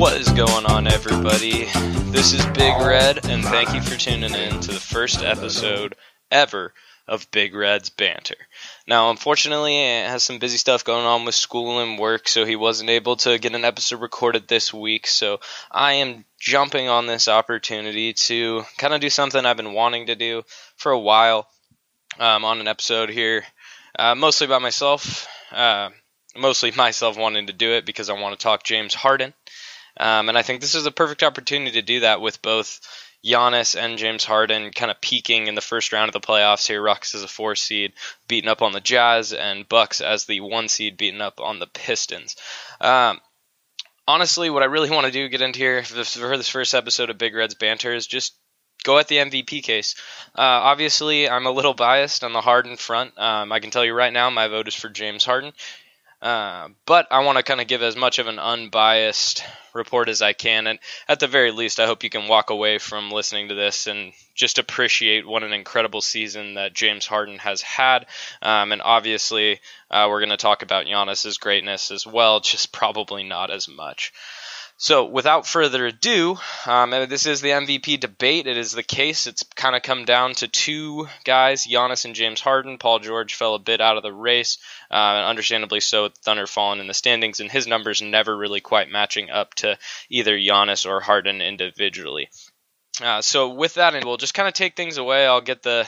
What 0.00 0.16
is 0.16 0.30
going 0.30 0.64
on, 0.64 0.86
everybody? 0.86 1.66
This 2.10 2.32
is 2.32 2.42
Big 2.46 2.74
Red, 2.78 3.26
and 3.26 3.44
thank 3.44 3.74
you 3.74 3.82
for 3.82 3.98
tuning 3.98 4.32
in 4.32 4.58
to 4.60 4.72
the 4.72 4.80
first 4.80 5.22
episode 5.22 5.94
ever 6.30 6.72
of 7.06 7.30
Big 7.30 7.54
Red's 7.54 7.90
Banter. 7.90 8.38
Now, 8.88 9.10
unfortunately, 9.10 9.76
it 9.76 10.08
has 10.08 10.22
some 10.22 10.38
busy 10.38 10.56
stuff 10.56 10.84
going 10.84 11.04
on 11.04 11.26
with 11.26 11.34
school 11.34 11.80
and 11.80 11.98
work, 11.98 12.28
so 12.28 12.46
he 12.46 12.56
wasn't 12.56 12.88
able 12.88 13.16
to 13.16 13.38
get 13.38 13.54
an 13.54 13.66
episode 13.66 14.00
recorded 14.00 14.48
this 14.48 14.72
week. 14.72 15.06
So 15.06 15.40
I 15.70 15.92
am 15.92 16.24
jumping 16.38 16.88
on 16.88 17.06
this 17.06 17.28
opportunity 17.28 18.14
to 18.14 18.64
kind 18.78 18.94
of 18.94 19.02
do 19.02 19.10
something 19.10 19.44
I've 19.44 19.58
been 19.58 19.74
wanting 19.74 20.06
to 20.06 20.16
do 20.16 20.44
for 20.76 20.92
a 20.92 20.98
while 20.98 21.46
um, 22.18 22.46
on 22.46 22.58
an 22.58 22.68
episode 22.68 23.10
here, 23.10 23.44
uh, 23.98 24.14
mostly 24.14 24.46
by 24.46 24.60
myself. 24.60 25.28
Uh, 25.52 25.90
mostly 26.34 26.70
myself 26.76 27.18
wanting 27.18 27.48
to 27.48 27.52
do 27.52 27.72
it 27.72 27.84
because 27.84 28.08
I 28.08 28.18
want 28.18 28.38
to 28.38 28.42
talk 28.42 28.62
James 28.62 28.94
Harden. 28.94 29.34
Um, 29.98 30.28
and 30.28 30.38
I 30.38 30.42
think 30.42 30.60
this 30.60 30.74
is 30.74 30.86
a 30.86 30.92
perfect 30.92 31.22
opportunity 31.22 31.72
to 31.72 31.82
do 31.82 32.00
that 32.00 32.20
with 32.20 32.42
both 32.42 32.80
Giannis 33.24 33.78
and 33.78 33.98
James 33.98 34.24
Harden 34.24 34.70
kind 34.70 34.90
of 34.90 35.00
peaking 35.00 35.46
in 35.46 35.54
the 35.54 35.60
first 35.60 35.92
round 35.92 36.08
of 36.08 36.12
the 36.14 36.26
playoffs 36.26 36.66
here. 36.66 36.80
Rockets 36.80 37.14
as 37.14 37.22
a 37.22 37.28
four 37.28 37.54
seed, 37.54 37.92
beating 38.28 38.48
up 38.48 38.62
on 38.62 38.72
the 38.72 38.80
Jazz, 38.80 39.32
and 39.32 39.68
Bucks 39.68 40.00
as 40.00 40.24
the 40.24 40.40
one 40.40 40.68
seed, 40.68 40.96
beating 40.96 41.20
up 41.20 41.40
on 41.40 41.58
the 41.58 41.66
Pistons. 41.66 42.36
Um, 42.80 43.20
honestly, 44.08 44.48
what 44.48 44.62
I 44.62 44.66
really 44.66 44.90
want 44.90 45.06
to 45.06 45.12
do, 45.12 45.28
get 45.28 45.42
into 45.42 45.58
here 45.58 45.82
for 45.82 45.94
this 45.94 46.48
first 46.48 46.74
episode 46.74 47.10
of 47.10 47.18
Big 47.18 47.34
Red's 47.34 47.54
Banter, 47.54 47.92
is 47.92 48.06
just 48.06 48.34
go 48.84 48.98
at 48.98 49.08
the 49.08 49.18
MVP 49.18 49.62
case. 49.62 49.96
Uh, 50.34 50.40
obviously, 50.40 51.28
I'm 51.28 51.46
a 51.46 51.50
little 51.50 51.74
biased 51.74 52.24
on 52.24 52.32
the 52.32 52.40
Harden 52.40 52.76
front. 52.76 53.18
Um, 53.18 53.52
I 53.52 53.60
can 53.60 53.70
tell 53.70 53.84
you 53.84 53.92
right 53.92 54.12
now, 54.12 54.30
my 54.30 54.48
vote 54.48 54.68
is 54.68 54.74
for 54.74 54.88
James 54.88 55.24
Harden. 55.24 55.52
Uh, 56.22 56.68
but 56.84 57.06
I 57.10 57.24
want 57.24 57.38
to 57.38 57.42
kind 57.42 57.60
of 57.60 57.66
give 57.66 57.82
as 57.82 57.96
much 57.96 58.18
of 58.18 58.26
an 58.26 58.38
unbiased 58.38 59.42
report 59.72 60.08
as 60.08 60.20
I 60.20 60.34
can. 60.34 60.66
And 60.66 60.78
at 61.08 61.18
the 61.18 61.26
very 61.26 61.50
least, 61.50 61.80
I 61.80 61.86
hope 61.86 62.04
you 62.04 62.10
can 62.10 62.28
walk 62.28 62.50
away 62.50 62.78
from 62.78 63.10
listening 63.10 63.48
to 63.48 63.54
this 63.54 63.86
and 63.86 64.12
just 64.34 64.58
appreciate 64.58 65.26
what 65.26 65.42
an 65.42 65.52
incredible 65.52 66.02
season 66.02 66.54
that 66.54 66.74
James 66.74 67.06
Harden 67.06 67.38
has 67.38 67.62
had. 67.62 68.06
Um, 68.42 68.72
and 68.72 68.82
obviously, 68.82 69.60
uh, 69.90 70.08
we're 70.10 70.20
going 70.20 70.30
to 70.30 70.36
talk 70.36 70.62
about 70.62 70.86
Giannis's 70.86 71.38
greatness 71.38 71.90
as 71.90 72.06
well, 72.06 72.40
just 72.40 72.72
probably 72.72 73.22
not 73.22 73.50
as 73.50 73.66
much. 73.68 74.12
So, 74.82 75.04
without 75.04 75.46
further 75.46 75.84
ado, 75.84 76.38
um, 76.64 76.88
this 76.88 77.26
is 77.26 77.42
the 77.42 77.50
MVP 77.50 78.00
debate. 78.00 78.46
It 78.46 78.56
is 78.56 78.72
the 78.72 78.82
case. 78.82 79.26
It's 79.26 79.42
kind 79.54 79.76
of 79.76 79.82
come 79.82 80.06
down 80.06 80.32
to 80.36 80.48
two 80.48 81.06
guys, 81.22 81.66
Giannis 81.66 82.06
and 82.06 82.14
James 82.14 82.40
Harden. 82.40 82.78
Paul 82.78 82.98
George 82.98 83.34
fell 83.34 83.54
a 83.54 83.58
bit 83.58 83.82
out 83.82 83.98
of 83.98 84.02
the 84.02 84.10
race, 84.10 84.56
uh, 84.90 84.94
understandably 84.94 85.80
so. 85.80 86.08
Thunder 86.08 86.46
fallen 86.46 86.80
in 86.80 86.86
the 86.86 86.94
standings, 86.94 87.40
and 87.40 87.52
his 87.52 87.66
numbers 87.66 88.00
never 88.00 88.34
really 88.34 88.62
quite 88.62 88.88
matching 88.88 89.28
up 89.28 89.52
to 89.56 89.76
either 90.08 90.34
Giannis 90.38 90.88
or 90.88 91.00
Harden 91.00 91.42
individually. 91.42 92.30
Uh, 93.02 93.20
so, 93.20 93.50
with 93.50 93.74
that, 93.74 93.94
and 93.94 94.06
we'll 94.06 94.16
just 94.16 94.32
kind 94.32 94.48
of 94.48 94.54
take 94.54 94.76
things 94.76 94.96
away. 94.96 95.26
I'll 95.26 95.42
get 95.42 95.62
the 95.62 95.86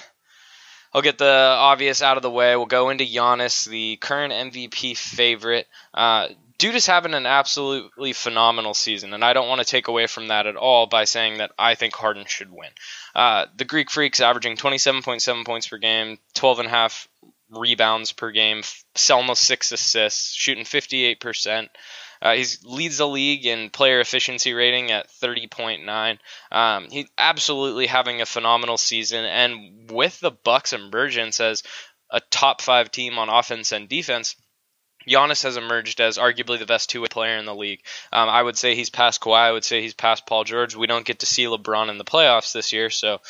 I'll 0.92 1.00
get 1.00 1.16
the 1.16 1.24
obvious 1.58 2.02
out 2.02 2.18
of 2.18 2.22
the 2.22 2.30
way. 2.30 2.54
We'll 2.56 2.66
go 2.66 2.90
into 2.90 3.04
Giannis, 3.04 3.66
the 3.66 3.96
current 3.96 4.34
MVP 4.34 4.98
favorite. 4.98 5.66
Uh, 5.94 6.28
dude 6.58 6.74
is 6.74 6.86
having 6.86 7.14
an 7.14 7.26
absolutely 7.26 8.12
phenomenal 8.12 8.74
season, 8.74 9.14
and 9.14 9.24
I 9.24 9.32
don't 9.32 9.48
want 9.48 9.60
to 9.60 9.66
take 9.66 9.88
away 9.88 10.06
from 10.06 10.28
that 10.28 10.46
at 10.46 10.56
all 10.56 10.86
by 10.86 11.04
saying 11.04 11.38
that 11.38 11.52
I 11.58 11.74
think 11.74 11.94
Harden 11.94 12.24
should 12.26 12.50
win. 12.50 12.70
Uh, 13.14 13.46
the 13.56 13.64
Greek 13.64 13.90
Freak's 13.90 14.20
averaging 14.20 14.56
27.7 14.56 15.44
points 15.44 15.68
per 15.68 15.78
game, 15.78 16.18
12.5 16.34 17.06
rebounds 17.50 18.12
per 18.12 18.30
game, 18.30 18.62
almost 19.10 19.44
six 19.44 19.72
assists, 19.72 20.32
shooting 20.32 20.64
58%. 20.64 21.68
Uh, 22.20 22.34
he 22.34 22.46
leads 22.64 22.98
the 22.98 23.08
league 23.08 23.46
in 23.46 23.68
player 23.70 23.98
efficiency 23.98 24.54
rating 24.54 24.92
at 24.92 25.10
30.9. 25.10 26.18
Um, 26.52 26.88
he's 26.88 27.08
absolutely 27.18 27.88
having 27.88 28.20
a 28.20 28.26
phenomenal 28.26 28.78
season, 28.78 29.24
and 29.24 29.90
with 29.90 30.20
the 30.20 30.30
Bucks 30.30 30.72
emergence 30.72 31.40
as 31.40 31.64
a 32.10 32.20
top 32.30 32.60
five 32.60 32.92
team 32.92 33.18
on 33.18 33.28
offense 33.28 33.72
and 33.72 33.88
defense, 33.88 34.36
Giannis 35.08 35.42
has 35.42 35.56
emerged 35.56 36.00
as 36.00 36.18
arguably 36.18 36.58
the 36.58 36.66
best 36.66 36.90
two-way 36.90 37.08
player 37.08 37.36
in 37.36 37.44
the 37.44 37.54
league. 37.54 37.80
Um, 38.12 38.28
I 38.28 38.42
would 38.42 38.56
say 38.56 38.74
he's 38.74 38.90
past 38.90 39.20
Kawhi. 39.20 39.38
I 39.38 39.52
would 39.52 39.64
say 39.64 39.82
he's 39.82 39.94
past 39.94 40.26
Paul 40.26 40.44
George. 40.44 40.76
We 40.76 40.86
don't 40.86 41.06
get 41.06 41.20
to 41.20 41.26
see 41.26 41.44
LeBron 41.44 41.90
in 41.90 41.98
the 41.98 42.04
playoffs 42.04 42.52
this 42.52 42.72
year, 42.72 42.90
so 42.90 43.20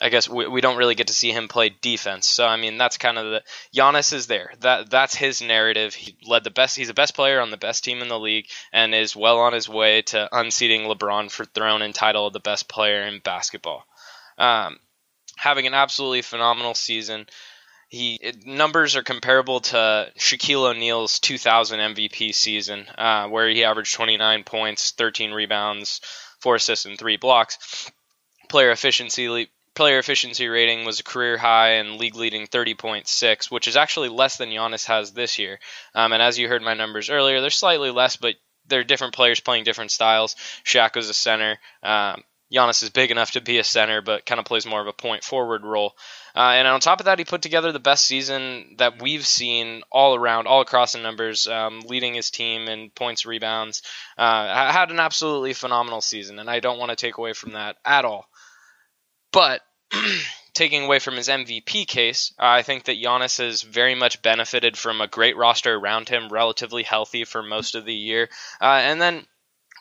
I 0.00 0.08
guess 0.08 0.28
we, 0.28 0.48
we 0.48 0.60
don't 0.60 0.76
really 0.76 0.96
get 0.96 1.06
to 1.06 1.14
see 1.14 1.30
him 1.30 1.46
play 1.46 1.70
defense. 1.80 2.26
So 2.26 2.46
I 2.46 2.56
mean, 2.56 2.78
that's 2.78 2.98
kind 2.98 3.18
of 3.18 3.26
the 3.26 3.42
Giannis 3.74 4.12
is 4.12 4.26
there. 4.26 4.52
That 4.60 4.90
that's 4.90 5.14
his 5.14 5.40
narrative. 5.40 5.94
He 5.94 6.16
led 6.26 6.44
the 6.44 6.50
best. 6.50 6.76
He's 6.76 6.88
the 6.88 6.94
best 6.94 7.14
player 7.14 7.40
on 7.40 7.50
the 7.50 7.56
best 7.56 7.84
team 7.84 8.02
in 8.02 8.08
the 8.08 8.18
league, 8.18 8.46
and 8.72 8.94
is 8.94 9.14
well 9.14 9.38
on 9.38 9.52
his 9.52 9.68
way 9.68 10.02
to 10.02 10.28
unseating 10.32 10.82
LeBron 10.82 11.30
for 11.30 11.44
throne 11.44 11.82
and 11.82 11.94
title 11.94 12.26
of 12.26 12.32
the 12.32 12.40
best 12.40 12.68
player 12.68 13.02
in 13.02 13.20
basketball. 13.20 13.84
Um, 14.36 14.78
having 15.36 15.66
an 15.66 15.74
absolutely 15.74 16.22
phenomenal 16.22 16.74
season. 16.74 17.26
He 17.94 18.18
it, 18.20 18.44
numbers 18.44 18.96
are 18.96 19.02
comparable 19.02 19.60
to 19.60 20.12
Shaquille 20.18 20.70
O'Neal's 20.70 21.20
2000 21.20 21.94
MVP 21.94 22.34
season, 22.34 22.86
uh, 22.98 23.28
where 23.28 23.48
he 23.48 23.64
averaged 23.64 23.94
29 23.94 24.44
points, 24.44 24.90
13 24.90 25.32
rebounds, 25.32 26.00
four 26.40 26.56
assists, 26.56 26.86
and 26.86 26.98
three 26.98 27.16
blocks. 27.16 27.90
Player 28.48 28.70
efficiency 28.70 29.48
player 29.74 29.98
efficiency 29.98 30.48
rating 30.48 30.84
was 30.84 31.00
a 31.00 31.04
career 31.04 31.36
high 31.36 31.74
and 31.74 31.98
league 31.98 32.14
leading 32.14 32.46
30.6, 32.46 33.50
which 33.50 33.68
is 33.68 33.76
actually 33.76 34.08
less 34.08 34.36
than 34.36 34.50
Giannis 34.50 34.86
has 34.86 35.12
this 35.12 35.38
year. 35.38 35.58
Um, 35.94 36.12
and 36.12 36.22
as 36.22 36.38
you 36.38 36.48
heard 36.48 36.62
my 36.62 36.74
numbers 36.74 37.10
earlier, 37.10 37.40
they're 37.40 37.50
slightly 37.50 37.90
less, 37.90 38.16
but 38.16 38.36
they're 38.66 38.84
different 38.84 39.14
players 39.14 39.40
playing 39.40 39.64
different 39.64 39.90
styles. 39.90 40.36
Shaq 40.64 40.96
was 40.96 41.08
a 41.08 41.14
center. 41.14 41.58
Um, 41.82 42.22
Giannis 42.54 42.82
is 42.82 42.90
big 42.90 43.10
enough 43.10 43.32
to 43.32 43.40
be 43.40 43.58
a 43.58 43.64
center, 43.64 44.00
but 44.00 44.24
kind 44.24 44.38
of 44.38 44.44
plays 44.44 44.66
more 44.66 44.80
of 44.80 44.86
a 44.86 44.92
point 44.92 45.24
forward 45.24 45.64
role. 45.64 45.96
Uh, 46.36 46.52
and 46.54 46.68
on 46.68 46.80
top 46.80 47.00
of 47.00 47.06
that, 47.06 47.18
he 47.18 47.24
put 47.24 47.42
together 47.42 47.72
the 47.72 47.80
best 47.80 48.04
season 48.04 48.76
that 48.78 49.02
we've 49.02 49.26
seen 49.26 49.82
all 49.90 50.14
around, 50.14 50.46
all 50.46 50.60
across 50.60 50.92
the 50.92 50.98
numbers, 50.98 51.46
um, 51.46 51.80
leading 51.80 52.14
his 52.14 52.30
team 52.30 52.68
in 52.68 52.90
points, 52.90 53.26
rebounds. 53.26 53.82
Uh, 54.16 54.72
had 54.72 54.90
an 54.90 55.00
absolutely 55.00 55.52
phenomenal 55.52 56.00
season, 56.00 56.38
and 56.38 56.48
I 56.48 56.60
don't 56.60 56.78
want 56.78 56.90
to 56.90 56.96
take 56.96 57.18
away 57.18 57.32
from 57.32 57.52
that 57.52 57.76
at 57.84 58.04
all. 58.04 58.28
But 59.32 59.62
taking 60.54 60.84
away 60.84 61.00
from 61.00 61.16
his 61.16 61.28
MVP 61.28 61.86
case, 61.86 62.32
I 62.38 62.62
think 62.62 62.84
that 62.84 63.02
Giannis 63.02 63.38
has 63.38 63.62
very 63.62 63.94
much 63.94 64.22
benefited 64.22 64.78
from 64.78 65.00
a 65.00 65.08
great 65.08 65.36
roster 65.36 65.74
around 65.74 66.08
him, 66.08 66.28
relatively 66.28 66.84
healthy 66.84 67.24
for 67.24 67.42
most 67.42 67.74
of 67.74 67.84
the 67.84 67.94
year. 67.94 68.28
Uh, 68.60 68.80
and 68.82 69.02
then 69.02 69.26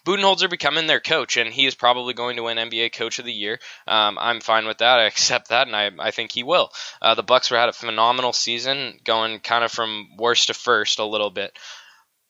Budenholzer 0.05 0.49
becoming 0.49 0.87
their 0.87 0.99
coach, 0.99 1.37
and 1.37 1.53
he 1.53 1.65
is 1.65 1.75
probably 1.75 2.13
going 2.13 2.35
to 2.35 2.43
win 2.43 2.57
NBA 2.57 2.93
Coach 2.93 3.19
of 3.19 3.25
the 3.25 3.33
Year. 3.33 3.59
Um, 3.87 4.17
I'm 4.19 4.41
fine 4.41 4.65
with 4.65 4.79
that. 4.79 4.99
I 4.99 5.03
accept 5.03 5.49
that, 5.49 5.67
and 5.67 5.75
I, 5.75 5.91
I 5.99 6.11
think 6.11 6.31
he 6.31 6.43
will. 6.43 6.71
Uh, 7.01 7.15
the 7.15 7.23
Bucks 7.23 7.49
were 7.49 7.57
had 7.57 7.69
a 7.69 7.73
phenomenal 7.73 8.33
season, 8.33 8.99
going 9.03 9.39
kind 9.39 9.63
of 9.63 9.71
from 9.71 10.09
worst 10.17 10.47
to 10.47 10.53
first 10.53 10.99
a 10.99 11.05
little 11.05 11.29
bit. 11.29 11.57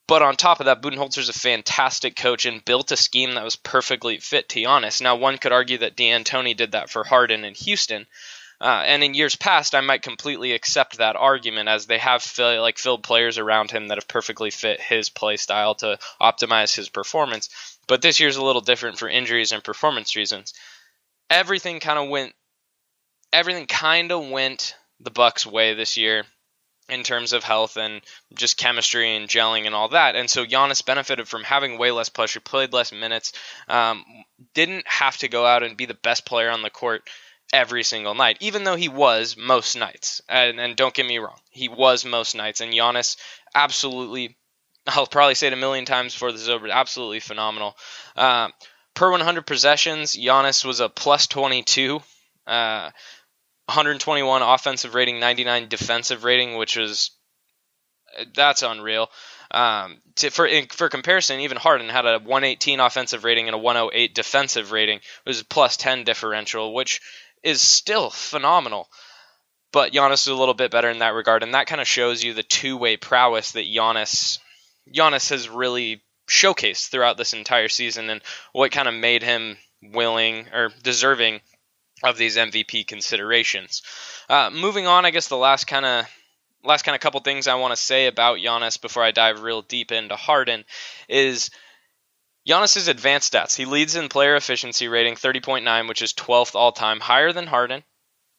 But 0.06 0.22
on 0.22 0.36
top 0.36 0.60
of 0.60 0.66
that, 0.66 0.82
Budenholzer's 0.82 1.30
a 1.30 1.32
fantastic 1.32 2.14
coach 2.14 2.44
and 2.44 2.64
built 2.64 2.92
a 2.92 2.96
scheme 2.96 3.34
that 3.34 3.44
was 3.44 3.56
perfectly 3.56 4.18
fit 4.18 4.50
to 4.50 4.60
Giannis. 4.60 5.00
Now, 5.00 5.16
one 5.16 5.38
could 5.38 5.52
argue 5.52 5.78
that 5.78 5.96
D'Antoni 5.96 6.54
did 6.54 6.72
that 6.72 6.90
for 6.90 7.04
Harden 7.04 7.44
in 7.44 7.54
Houston. 7.54 8.06
Uh, 8.60 8.82
and 8.86 9.02
in 9.02 9.14
years 9.14 9.36
past, 9.36 9.74
I 9.74 9.80
might 9.80 10.02
completely 10.02 10.52
accept 10.52 10.98
that 10.98 11.16
argument 11.16 11.68
as 11.68 11.86
they 11.86 11.98
have 11.98 12.22
fill, 12.22 12.60
like 12.60 12.78
filled 12.78 13.02
players 13.02 13.38
around 13.38 13.70
him 13.70 13.88
that 13.88 13.98
have 13.98 14.08
perfectly 14.08 14.50
fit 14.50 14.80
his 14.80 15.10
play 15.10 15.36
style 15.36 15.74
to 15.76 15.98
optimize 16.20 16.74
his 16.74 16.88
performance. 16.88 17.78
But 17.88 18.00
this 18.00 18.20
year's 18.20 18.36
a 18.36 18.44
little 18.44 18.62
different 18.62 18.98
for 18.98 19.08
injuries 19.08 19.52
and 19.52 19.62
performance 19.62 20.16
reasons. 20.16 20.54
Everything 21.28 21.80
kind 21.80 21.98
of 21.98 22.08
went, 22.08 22.32
everything 23.32 23.66
kind 23.66 24.12
of 24.12 24.28
went 24.28 24.76
the 25.00 25.10
Bucks' 25.10 25.46
way 25.46 25.74
this 25.74 25.96
year 25.96 26.24
in 26.88 27.02
terms 27.02 27.32
of 27.32 27.42
health 27.42 27.76
and 27.76 28.02
just 28.34 28.58
chemistry 28.58 29.16
and 29.16 29.28
gelling 29.28 29.66
and 29.66 29.74
all 29.74 29.88
that. 29.88 30.16
And 30.16 30.28
so 30.28 30.44
Giannis 30.44 30.84
benefited 30.84 31.26
from 31.26 31.42
having 31.42 31.78
way 31.78 31.90
less 31.90 32.10
pressure, 32.10 32.40
played 32.40 32.72
less 32.72 32.92
minutes, 32.92 33.32
um, 33.68 34.04
didn't 34.54 34.86
have 34.86 35.16
to 35.18 35.28
go 35.28 35.46
out 35.46 35.62
and 35.62 35.76
be 35.76 35.86
the 35.86 35.94
best 35.94 36.26
player 36.26 36.50
on 36.50 36.62
the 36.62 36.70
court 36.70 37.08
every 37.52 37.84
single 37.84 38.14
night, 38.14 38.38
even 38.40 38.64
though 38.64 38.76
he 38.76 38.88
was 38.88 39.36
most 39.36 39.76
nights. 39.76 40.20
And, 40.28 40.60
and 40.60 40.76
don't 40.76 40.94
get 40.94 41.06
me 41.06 41.18
wrong, 41.18 41.38
he 41.50 41.68
was 41.68 42.04
most 42.04 42.34
nights. 42.34 42.60
And 42.60 42.72
Giannis 42.72 43.16
absolutely, 43.54 44.36
I'll 44.86 45.06
probably 45.06 45.34
say 45.34 45.48
it 45.48 45.52
a 45.52 45.56
million 45.56 45.84
times 45.84 46.14
before 46.14 46.32
this 46.32 46.42
is 46.42 46.48
over, 46.48 46.68
absolutely 46.68 47.20
phenomenal. 47.20 47.76
Uh, 48.16 48.48
per 48.94 49.10
100 49.10 49.46
possessions, 49.46 50.14
Giannis 50.14 50.64
was 50.64 50.80
a 50.80 50.88
plus 50.88 51.26
22. 51.26 52.00
Uh, 52.46 52.90
121 53.66 54.42
offensive 54.42 54.94
rating, 54.94 55.20
99 55.20 55.68
defensive 55.68 56.24
rating, 56.24 56.56
which 56.56 56.76
is 56.76 57.12
that's 58.34 58.62
unreal. 58.62 59.10
Um, 59.50 60.00
to, 60.16 60.30
for 60.30 60.46
in, 60.46 60.66
for 60.66 60.88
comparison, 60.88 61.40
even 61.40 61.56
Harden 61.56 61.88
had 61.88 62.06
a 62.06 62.18
118 62.18 62.80
offensive 62.80 63.24
rating 63.24 63.46
and 63.46 63.54
a 63.54 63.58
108 63.58 64.14
defensive 64.14 64.72
rating. 64.72 64.98
It 64.98 65.28
was 65.28 65.40
a 65.40 65.44
plus 65.44 65.76
10 65.76 66.04
differential, 66.04 66.74
which 66.74 67.00
is 67.44 67.62
still 67.62 68.10
phenomenal. 68.10 68.88
But 69.72 69.92
Giannis 69.92 70.26
is 70.26 70.28
a 70.28 70.34
little 70.34 70.54
bit 70.54 70.70
better 70.70 70.88
in 70.90 71.00
that 71.00 71.14
regard, 71.14 71.42
and 71.42 71.54
that 71.54 71.66
kind 71.66 71.80
of 71.80 71.88
shows 71.88 72.22
you 72.22 72.32
the 72.32 72.42
two-way 72.42 72.96
prowess 72.96 73.52
that 73.52 73.66
Giannis 73.66 74.38
Giannis 74.92 75.30
has 75.30 75.48
really 75.48 76.02
showcased 76.28 76.88
throughout 76.88 77.16
this 77.16 77.32
entire 77.32 77.68
season 77.68 78.10
and 78.10 78.22
what 78.52 78.72
kind 78.72 78.88
of 78.88 78.94
made 78.94 79.22
him 79.22 79.56
willing 79.82 80.46
or 80.52 80.70
deserving 80.82 81.40
of 82.02 82.16
these 82.16 82.36
MVP 82.36 82.86
considerations. 82.86 83.82
Uh, 84.28 84.50
moving 84.52 84.86
on, 84.86 85.04
I 85.04 85.10
guess 85.10 85.28
the 85.28 85.36
last 85.36 85.66
kind 85.66 85.84
of 85.84 86.06
last 86.62 86.82
kind 86.82 86.94
of 86.94 87.00
couple 87.00 87.20
things 87.20 87.46
I 87.46 87.56
want 87.56 87.72
to 87.72 87.82
say 87.82 88.06
about 88.06 88.38
Giannis 88.38 88.80
before 88.80 89.02
I 89.02 89.10
dive 89.10 89.42
real 89.42 89.62
deep 89.62 89.92
into 89.92 90.16
Harden 90.16 90.64
is 91.08 91.50
Giannis's 92.46 92.88
advanced 92.88 93.32
stats. 93.32 93.56
He 93.56 93.64
leads 93.64 93.96
in 93.96 94.08
player 94.08 94.36
efficiency 94.36 94.88
rating 94.88 95.14
30.9, 95.14 95.88
which 95.88 96.02
is 96.02 96.12
12th 96.12 96.54
all 96.54 96.72
time, 96.72 97.00
higher 97.00 97.32
than 97.32 97.46
Harden 97.46 97.82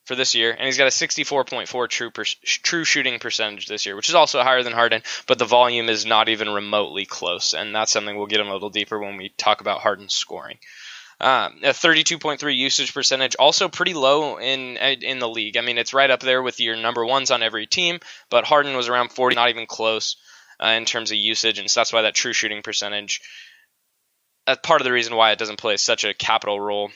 for 0.05 0.15
this 0.15 0.35
year, 0.35 0.51
and 0.51 0.65
he's 0.65 0.77
got 0.77 0.87
a 0.87 0.91
64.4 0.91 1.89
true 1.89 2.11
per, 2.11 2.23
true 2.23 2.83
shooting 2.83 3.19
percentage 3.19 3.67
this 3.67 3.85
year, 3.85 3.95
which 3.95 4.09
is 4.09 4.15
also 4.15 4.41
higher 4.41 4.61
than 4.61 4.73
Harden, 4.73 5.01
but 5.27 5.39
the 5.39 5.45
volume 5.45 5.89
is 5.89 6.05
not 6.05 6.29
even 6.29 6.49
remotely 6.49 7.05
close, 7.05 7.53
and 7.53 7.75
that's 7.75 7.91
something 7.91 8.15
we'll 8.15 8.27
get 8.27 8.39
a 8.39 8.51
little 8.51 8.69
deeper 8.69 8.99
when 8.99 9.17
we 9.17 9.29
talk 9.29 9.61
about 9.61 9.81
Harden's 9.81 10.13
scoring. 10.13 10.59
Um, 11.19 11.59
a 11.63 11.69
32.3 11.69 12.55
usage 12.55 12.93
percentage, 12.93 13.35
also 13.39 13.69
pretty 13.69 13.93
low 13.93 14.37
in 14.37 14.77
in 14.77 15.19
the 15.19 15.29
league. 15.29 15.57
I 15.57 15.61
mean, 15.61 15.77
it's 15.77 15.93
right 15.93 16.11
up 16.11 16.19
there 16.19 16.43
with 16.43 16.59
your 16.59 16.75
number 16.75 17.05
ones 17.05 17.31
on 17.31 17.41
every 17.41 17.67
team, 17.67 17.99
but 18.29 18.43
Harden 18.43 18.75
was 18.75 18.89
around 18.89 19.11
40, 19.11 19.35
not 19.35 19.49
even 19.49 19.65
close 19.65 20.17
uh, 20.61 20.67
in 20.67 20.85
terms 20.85 21.11
of 21.11 21.17
usage, 21.17 21.57
and 21.57 21.71
so 21.71 21.79
that's 21.79 21.93
why 21.93 22.03
that 22.03 22.15
true 22.15 22.33
shooting 22.33 22.61
percentage. 22.61 23.21
That's 24.45 24.65
part 24.65 24.81
of 24.81 24.85
the 24.85 24.91
reason 24.91 25.15
why 25.15 25.31
it 25.31 25.39
doesn't 25.39 25.59
play 25.59 25.77
such 25.77 26.03
a 26.03 26.13
capital 26.13 26.59
role 26.59 26.91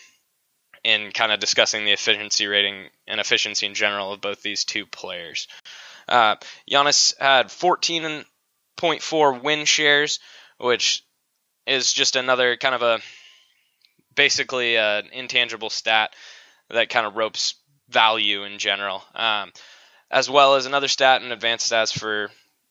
in 0.84 1.12
kind 1.12 1.32
of 1.32 1.40
discussing 1.40 1.86
the 1.86 1.92
efficiency 1.92 2.48
rating 2.48 2.88
and 3.08 3.20
efficiency 3.20 3.66
in 3.66 3.74
general 3.74 4.14
of 4.14 4.22
both 4.22 4.42
these 4.42 4.64
two 4.64 4.86
players. 4.86 5.48
Uh, 6.08 6.36
Giannis 6.70 7.20
had 7.20 7.48
14.4 7.48 9.44
win 9.44 9.66
shares, 9.66 10.20
which 10.58 11.04
is 11.66 11.92
just 11.92 12.16
another 12.16 12.58
kind 12.58 12.76
of 12.76 12.82
a 12.82 13.00
basically 14.16 14.78
an 14.78 15.10
intangible 15.12 15.70
stat 15.70 16.14
that 16.70 16.90
kind 16.90 17.06
of 17.06 17.16
ropes 17.16 17.56
value 17.90 18.44
in 18.44 18.60
general, 18.60 19.04
um, 19.16 19.52
as 20.12 20.30
well 20.30 20.56
as 20.56 20.66
another 20.66 20.88
stat 20.88 21.22
and 21.22 21.32
advanced 21.32 21.72
stats 21.72 21.98
for 21.98 22.30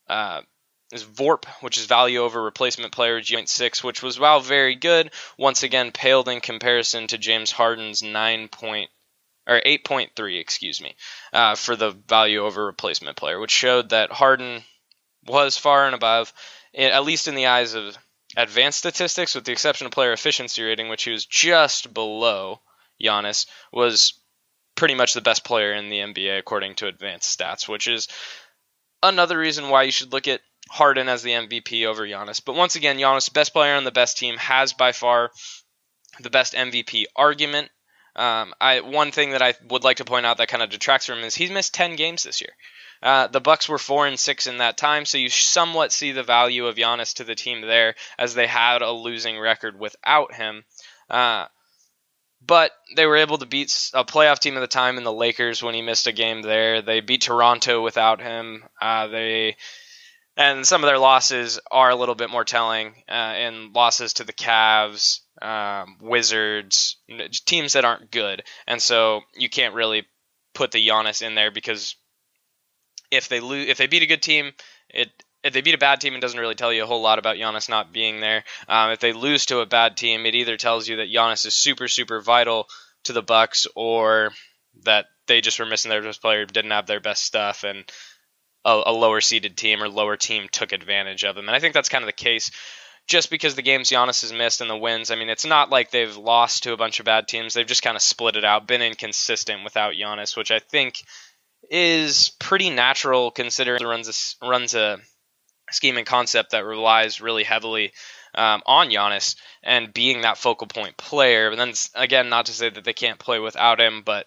uh, 0.09 0.41
is 0.93 1.05
VORP, 1.05 1.45
which 1.61 1.79
is 1.79 1.87
value 1.87 2.21
over 2.21 2.43
replacement 2.43 2.93
player 2.93 3.21
G.6, 3.21 3.85
which 3.85 4.03
was 4.03 4.19
wow 4.19 4.41
very 4.41 4.75
good. 4.75 5.11
Once 5.37 5.63
again, 5.63 5.93
paled 5.93 6.29
in 6.29 6.41
comparison 6.41 7.07
to 7.09 7.19
James 7.19 7.51
Harden's 7.51 8.03
nine 8.03 8.49
point 8.49 8.91
or 9.47 9.61
8.3, 9.61 10.39
excuse 10.39 10.81
me, 10.81 10.95
uh, 11.33 11.55
for 11.55 11.75
the 11.75 11.91
value 11.91 12.45
over 12.45 12.65
replacement 12.65 13.17
player, 13.17 13.41
which 13.41 13.51
showed 13.51 13.91
that 13.91 14.13
Harden 14.13 14.63
was 15.27 15.57
far 15.57 15.87
and 15.87 15.95
above, 15.95 16.33
at 16.75 17.05
least 17.05 17.29
in 17.29 17.35
the 17.35 17.47
eyes 17.47 17.75
of 17.75 17.97
advanced 18.37 18.79
statistics, 18.79 19.35
with 19.35 19.45
the 19.45 19.53
exception 19.53 19.87
of 19.87 19.93
player 19.93 20.13
efficiency 20.13 20.63
rating, 20.63 20.89
which 20.89 21.05
he 21.05 21.11
was 21.11 21.25
just 21.25 21.93
below 21.95 22.61
Giannis, 23.03 23.47
was 23.73 24.15
pretty 24.75 24.95
much 24.95 25.15
the 25.15 25.21
best 25.23 25.45
player 25.45 25.73
in 25.73 25.89
the 25.89 25.99
NBA 25.99 26.39
according 26.39 26.75
to 26.77 26.87
advanced 26.87 27.39
stats, 27.39 27.67
which 27.67 27.89
is 27.89 28.07
another 29.03 29.39
reason 29.39 29.71
why 29.71 29.85
you 29.85 29.93
should 29.93 30.13
look 30.13 30.29
at 30.29 30.41
Harden 30.71 31.09
as 31.09 31.23
the 31.23 31.33
MVP 31.33 31.87
over 31.87 32.07
Giannis. 32.07 32.45
But 32.45 32.55
once 32.57 32.77
again, 32.77 32.99
Giannis, 32.99 33.33
best 33.33 33.53
player 33.53 33.75
on 33.75 33.85
the 33.85 33.91
best 33.91 34.19
team, 34.19 34.37
has 34.37 34.73
by 34.73 34.93
far 34.93 35.31
the 36.21 36.31
best 36.31 36.55
MVP 36.55 37.07
argument. 37.17 37.71
Um, 38.17 38.53
I 38.61 38.81
one 38.81 39.13
thing 39.13 39.31
that 39.31 39.43
I 39.43 39.55
would 39.71 39.85
like 39.85 39.99
to 39.99 40.05
point 40.05 40.27
out 40.27 40.39
that 40.39 40.49
kind 40.49 40.63
of 40.63 40.71
detracts 40.71 41.07
from 41.07 41.19
him 41.19 41.25
is 41.25 41.37
he's 41.37 41.51
missed 41.51 41.75
10 41.75 41.97
games 41.97 42.25
this 42.25 42.41
year. 42.41 42.53
Uh, 43.01 43.29
the 43.29 43.41
Bucks 43.41 43.69
were 43.69 43.79
four 43.79 44.07
and 44.07 44.19
six 44.19 44.49
in 44.49 44.59
that 44.59 44.77
time, 44.77 45.05
so 45.05 45.19
you 45.19 45.29
somewhat 45.29 45.93
see 45.93 46.11
the 46.11 46.25
value 46.25 46.67
of 46.67 46.75
Giannis 46.75 47.15
to 47.15 47.25
the 47.25 47.37
team 47.37 47.61
there, 47.61 47.95
as 48.19 48.35
they 48.35 48.47
had 48.47 48.83
a 48.83 48.91
losing 48.91 49.39
record 49.39 49.79
without 49.79 50.35
him. 50.35 50.65
Uh, 51.09 51.47
but 52.45 52.73
they 52.97 53.07
were 53.07 53.17
able 53.17 53.39
to 53.39 53.47
beat 53.47 53.91
a 53.95 54.05
playoff 54.05 54.39
team 54.41 54.57
at 54.57 54.61
the 54.61 54.67
time 54.67 54.97
in 54.97 55.05
the 55.05 55.13
Lakers 55.13 55.63
when 55.63 55.75
he 55.75 55.83
missed 55.83 56.07
a 56.07 56.13
game 56.13 56.43
there. 56.43 56.83
They 56.83 57.01
beat 57.01 57.23
Toronto 57.23 57.83
without 57.83 58.21
him. 58.21 58.65
Uh, 58.81 59.07
they 59.09 59.57
and 60.39 60.65
some 60.65 60.85
of 60.85 60.89
their 60.89 60.99
losses 60.99 61.59
are 61.71 61.91
a 61.91 61.97
little 61.97 62.15
bit 62.15 62.31
more 62.31 62.45
telling, 62.45 62.95
uh, 63.09 63.13
and 63.13 63.75
losses 63.75 64.15
to 64.15 64.25
the 64.25 64.33
Cavs, 64.33 65.21
um, 65.43 65.99
Wizards, 66.01 66.97
teams 67.45 67.73
that 67.73 67.85
aren't 67.85 68.13
good, 68.13 68.45
and 68.67 68.81
so 68.81 69.23
you 69.35 69.51
can't 69.51 69.75
really 69.75 70.07
put 70.55 70.71
the 70.71 70.87
Giannis 70.87 71.23
in 71.23 71.35
there 71.35 71.51
because 71.51 71.97
if 73.11 73.29
they 73.29 73.41
lose, 73.41 73.69
if 73.69 73.79
they 73.79 73.89
beat 73.89 74.03
a 74.03 74.07
good 74.07 74.23
team, 74.23 74.53
it 74.89 75.11
if 75.43 75.53
they 75.53 75.61
beat 75.61 75.75
a 75.75 75.79
bad 75.79 76.01
team, 76.01 76.15
it 76.15 76.21
doesn't 76.21 76.41
really 76.41 76.55
tell 76.55 76.73
you 76.73 76.83
a 76.83 76.87
whole 76.87 77.03
lot 77.03 77.19
about 77.19 77.37
Giannis 77.37 77.69
not 77.69 77.93
being 77.93 78.21
there. 78.21 78.45
Um, 78.69 78.91
if 78.91 79.01
they 79.01 79.13
lose 79.13 79.47
to 79.47 79.61
a 79.61 79.67
bad 79.67 79.97
team, 79.97 80.25
it 80.25 80.35
either 80.35 80.57
tells 80.57 80.89
you 80.89 80.97
that 80.97 81.11
Giannis 81.11 81.47
is 81.47 81.55
super 81.55 81.89
super 81.89 82.21
vital 82.21 82.69
to 83.05 83.13
the 83.13 83.23
Bucks, 83.23 83.67
or 83.75 84.31
that 84.85 85.07
they 85.27 85.41
just 85.41 85.59
were 85.59 85.67
missing 85.67 85.89
their 85.89 86.03
best 86.03 86.23
player, 86.23 86.45
didn't 86.45 86.71
have 86.71 86.87
their 86.87 87.01
best 87.01 87.25
stuff, 87.25 87.65
and 87.65 87.85
a, 88.65 88.83
a 88.87 88.93
lower 88.93 89.21
seeded 89.21 89.57
team 89.57 89.83
or 89.83 89.89
lower 89.89 90.17
team 90.17 90.49
took 90.51 90.73
advantage 90.73 91.25
of 91.25 91.37
them. 91.37 91.49
And 91.49 91.57
I 91.57 91.61
think 91.61 91.75
that's 91.75 91.89
kind 91.89 92.03
of 92.03 92.07
the 92.09 92.13
case 92.13 92.51
just 93.09 93.31
because 93.31 93.55
the 93.55 93.63
games 93.63 93.91
Giannis 93.91 94.21
has 94.21 94.33
missed 94.33 94.61
and 94.61 94.69
the 94.69 94.77
wins, 94.77 95.11
I 95.11 95.17
mean, 95.17 95.31
it's 95.31 95.47
not 95.47 95.71
like 95.71 95.91
they've 95.91 96.17
lost 96.17 96.65
to 96.65 96.75
a 96.75 96.77
bunch 96.77 97.01
of 97.01 97.07
bad 97.07 97.27
teams. 97.27 97.55
They've 97.55 97.67
just 97.67 97.83
kind 97.83 97.97
of 97.97 98.03
split 98.03 98.37
it 98.37 98.45
out, 98.45 98.69
been 98.69 98.83
inconsistent 98.83 99.65
without 99.65 99.95
Giannis, 99.95 100.37
which 100.37 100.51
I 100.51 100.59
think 100.59 101.03
is 101.71 102.33
pretty 102.39 102.69
natural 102.69 103.31
considering 103.31 103.83
runs 103.83 104.37
a, 104.43 104.47
runs 104.47 104.75
a 104.75 104.99
scheme 105.71 105.97
and 105.97 106.07
concept 106.07 106.53
that 106.53 106.65
relies 106.65 107.21
really 107.21 107.45
heavily 107.45 107.93
um, 108.35 108.63
on 108.67 108.91
Giannis 108.91 109.37
and 109.63 109.93
being 109.93 110.21
that 110.21 110.39
focal 110.39 110.67
point 110.67 110.97
player. 110.99 111.51
But 111.51 111.57
then 111.57 111.73
again, 111.95 112.29
not 112.29 112.47
to 112.47 112.53
say 112.53 112.69
that 112.69 112.85
they 112.85 112.93
can't 112.93 113.19
play 113.19 113.39
without 113.39 113.81
him, 113.81 114.03
but 114.05 114.27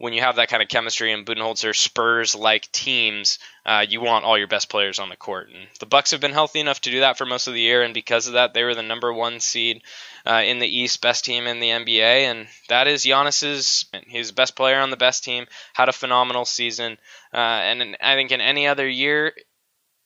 when 0.00 0.14
you 0.14 0.22
have 0.22 0.36
that 0.36 0.48
kind 0.48 0.62
of 0.62 0.68
chemistry 0.70 1.12
and 1.12 1.26
Budenholzer 1.26 1.76
Spurs 1.76 2.34
like 2.34 2.72
teams, 2.72 3.38
uh, 3.66 3.84
you 3.86 4.00
want 4.00 4.24
all 4.24 4.38
your 4.38 4.46
best 4.46 4.70
players 4.70 4.98
on 4.98 5.10
the 5.10 5.16
court. 5.16 5.48
And 5.48 5.68
the 5.78 5.84
Bucks 5.84 6.12
have 6.12 6.22
been 6.22 6.32
healthy 6.32 6.58
enough 6.58 6.80
to 6.80 6.90
do 6.90 7.00
that 7.00 7.18
for 7.18 7.26
most 7.26 7.48
of 7.48 7.52
the 7.52 7.60
year, 7.60 7.82
and 7.82 7.92
because 7.92 8.26
of 8.26 8.32
that, 8.32 8.54
they 8.54 8.64
were 8.64 8.74
the 8.74 8.82
number 8.82 9.12
one 9.12 9.40
seed 9.40 9.82
uh, 10.24 10.42
in 10.42 10.58
the 10.58 10.66
East, 10.66 11.02
best 11.02 11.26
team 11.26 11.46
in 11.46 11.60
the 11.60 11.68
NBA, 11.68 12.22
and 12.30 12.46
that 12.70 12.88
is 12.88 13.04
Giannis's. 13.04 13.84
He's 14.06 14.32
best 14.32 14.56
player 14.56 14.80
on 14.80 14.88
the 14.88 14.96
best 14.96 15.22
team. 15.22 15.44
Had 15.74 15.90
a 15.90 15.92
phenomenal 15.92 16.46
season, 16.46 16.96
uh, 17.34 17.36
and 17.36 17.98
I 18.00 18.14
think 18.14 18.32
in 18.32 18.40
any 18.40 18.68
other 18.68 18.88
year, 18.88 19.34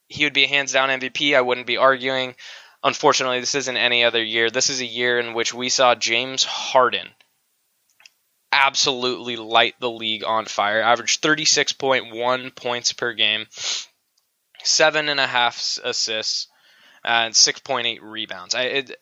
he 0.09 0.25
would 0.25 0.35
be 0.35 0.45
a 0.45 0.49
hands 0.49 0.73
down 0.73 0.89
MVP. 0.89 1.37
I 1.37 1.41
wouldn't 1.41 1.69
be 1.69 1.77
arguing. 1.77 2.35
Unfortunately, 2.83 3.39
this 3.39 3.55
isn't 3.55 3.77
any 3.77 4.03
other 4.03 4.23
year. 4.23 4.51
This 4.51 4.71
is 4.71 4.81
a 4.81 4.87
year 4.87 5.21
in 5.21 5.35
which 5.35 5.55
we 5.55 5.69
saw 5.69 5.95
James 5.95 6.43
Harden 6.43 7.11
absolutely 8.55 9.37
light 9.37 9.75
the 9.81 9.91
league 9.91 10.25
on 10.25 10.47
fire. 10.47 10.81
Averaged 10.81 11.23
36.1 11.23 12.55
points 12.55 12.93
per 12.93 13.13
game, 13.13 13.47
seven 14.63 15.09
and 15.09 15.19
a 15.19 15.27
half 15.27 15.79
assists, 15.83 16.47
and 17.05 17.35
6.8 17.35 17.99
rebounds. 18.01 18.55
I, 18.55 18.63
it, 18.63 19.01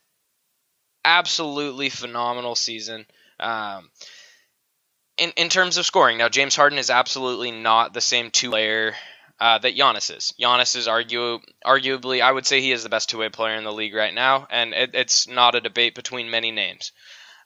absolutely 1.05 1.91
phenomenal 1.91 2.55
season. 2.55 3.07
Um, 3.39 3.91
in 5.19 5.31
in 5.37 5.49
terms 5.51 5.77
of 5.77 5.85
scoring, 5.85 6.19
now 6.19 6.29
James 6.29 6.57
Harden 6.57 6.79
is 6.79 6.91
absolutely 6.91 7.51
not 7.51 7.93
the 7.93 8.01
same 8.01 8.31
two 8.31 8.51
player 8.51 8.95
uh, 9.39 9.59
that 9.59 9.77
Giannis 9.77 10.17
is. 10.17 10.33
Giannis 10.41 10.77
is 10.77 10.89
argue, 10.89 11.41
arguably, 11.67 12.23
I 12.23 12.33
would 12.33 12.47
say 12.47 12.61
he 12.61 12.73
is 12.73 12.83
the 12.83 12.89
best 12.89 13.11
two 13.11 13.19
way 13.19 13.29
player 13.29 13.57
in 13.57 13.65
the 13.65 13.73
league 13.73 13.95
right 13.95 14.15
now, 14.15 14.47
and 14.51 14.73
it, 14.73 14.91
it's 14.95 15.29
not 15.29 15.55
a 15.55 15.61
debate 15.61 15.95
between 15.95 16.31
many 16.31 16.51
names. 16.51 16.93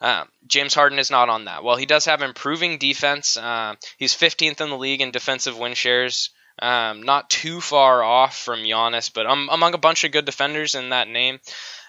Um, 0.00 0.28
James 0.46 0.74
Harden 0.74 0.98
is 0.98 1.10
not 1.10 1.28
on 1.28 1.46
that. 1.46 1.64
Well, 1.64 1.76
he 1.76 1.86
does 1.86 2.04
have 2.04 2.22
improving 2.22 2.78
defense. 2.78 3.36
Uh, 3.36 3.74
he's 3.98 4.14
15th 4.14 4.60
in 4.60 4.70
the 4.70 4.76
league 4.76 5.00
in 5.00 5.10
defensive 5.10 5.58
win 5.58 5.74
shares. 5.74 6.30
Um, 6.58 7.02
not 7.02 7.28
too 7.28 7.60
far 7.60 8.02
off 8.02 8.36
from 8.36 8.60
Giannis, 8.60 9.12
but 9.12 9.26
um, 9.26 9.48
among 9.52 9.74
a 9.74 9.78
bunch 9.78 10.04
of 10.04 10.12
good 10.12 10.24
defenders 10.24 10.74
in 10.74 10.90
that 10.90 11.08
name 11.08 11.38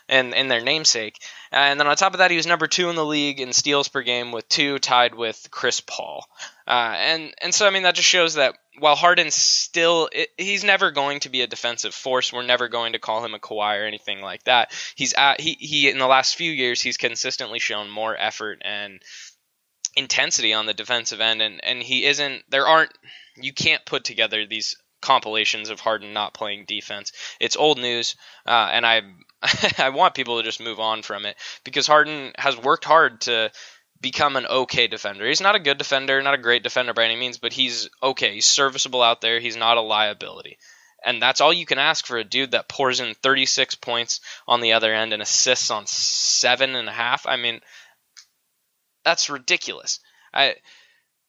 and 0.09 0.33
in 0.33 0.47
their 0.47 0.61
namesake. 0.61 1.21
And 1.51 1.79
then 1.79 1.87
on 1.87 1.95
top 1.95 2.13
of 2.13 2.19
that, 2.19 2.31
he 2.31 2.37
was 2.37 2.47
number 2.47 2.67
two 2.67 2.89
in 2.89 2.95
the 2.95 3.05
league 3.05 3.39
in 3.39 3.53
steals 3.53 3.87
per 3.87 4.01
game 4.01 4.31
with 4.31 4.47
two, 4.49 4.79
tied 4.79 5.15
with 5.15 5.47
Chris 5.51 5.81
Paul. 5.81 6.27
Uh, 6.67 6.95
and 6.97 7.33
and 7.41 7.53
so 7.53 7.65
I 7.65 7.69
mean 7.69 7.83
that 7.83 7.95
just 7.95 8.09
shows 8.09 8.33
that 8.33 8.57
while 8.79 8.95
Harden's 8.95 9.35
still 9.35 10.09
it, 10.11 10.29
he's 10.37 10.63
never 10.63 10.91
going 10.91 11.21
to 11.21 11.29
be 11.29 11.41
a 11.41 11.47
defensive 11.47 11.93
force. 11.93 12.33
We're 12.33 12.43
never 12.43 12.67
going 12.67 12.93
to 12.93 12.99
call 12.99 13.23
him 13.23 13.33
a 13.33 13.39
Kawhi 13.39 13.81
or 13.81 13.85
anything 13.85 14.21
like 14.21 14.43
that. 14.43 14.73
He's 14.95 15.13
at 15.13 15.39
he 15.39 15.53
he 15.53 15.89
in 15.89 15.97
the 15.97 16.07
last 16.07 16.35
few 16.35 16.51
years 16.51 16.81
he's 16.81 16.97
consistently 16.97 17.59
shown 17.59 17.89
more 17.89 18.15
effort 18.17 18.61
and 18.65 19.01
intensity 19.95 20.53
on 20.53 20.65
the 20.65 20.73
defensive 20.73 21.21
end 21.21 21.41
and 21.41 21.63
and 21.63 21.81
he 21.81 22.05
isn't 22.05 22.43
there 22.49 22.67
aren't 22.67 22.91
you 23.37 23.53
can't 23.53 23.85
put 23.85 24.03
together 24.03 24.45
these 24.45 24.75
compilations 25.01 25.69
of 25.69 25.79
Harden 25.79 26.13
not 26.13 26.33
playing 26.33 26.65
defense. 26.67 27.11
It's 27.39 27.55
old 27.55 27.77
news, 27.77 28.15
uh, 28.45 28.69
and 28.71 28.85
I 28.85 29.01
I 29.77 29.89
want 29.89 30.15
people 30.15 30.37
to 30.37 30.43
just 30.43 30.59
move 30.59 30.79
on 30.79 31.01
from 31.01 31.25
it 31.25 31.37
because 31.63 31.87
Harden 31.87 32.31
has 32.37 32.57
worked 32.57 32.85
hard 32.85 33.21
to 33.21 33.51
become 34.01 34.35
an 34.35 34.45
okay 34.45 34.87
defender. 34.87 35.27
He's 35.27 35.41
not 35.41 35.55
a 35.55 35.59
good 35.59 35.77
defender, 35.77 36.21
not 36.21 36.33
a 36.33 36.39
great 36.39 36.63
defender 36.63 36.93
by 36.93 37.05
any 37.05 37.15
means, 37.15 37.37
but 37.37 37.53
he's 37.53 37.89
okay. 38.01 38.33
He's 38.33 38.45
serviceable 38.45 39.01
out 39.01 39.21
there. 39.21 39.39
He's 39.39 39.57
not 39.57 39.77
a 39.77 39.81
liability. 39.81 40.57
And 41.03 41.21
that's 41.21 41.41
all 41.41 41.53
you 41.53 41.65
can 41.65 41.77
ask 41.77 42.05
for 42.05 42.17
a 42.17 42.23
dude 42.23 42.51
that 42.51 42.67
pours 42.67 42.99
in 42.99 43.13
36 43.15 43.75
points 43.75 44.19
on 44.47 44.61
the 44.61 44.73
other 44.73 44.93
end 44.93 45.13
and 45.13 45.21
assists 45.21 45.69
on 45.71 45.85
seven 45.87 46.75
and 46.75 46.89
a 46.89 46.91
half. 46.91 47.25
I 47.27 47.37
mean, 47.37 47.61
that's 49.05 49.29
ridiculous. 49.29 49.99
I, 50.33 50.55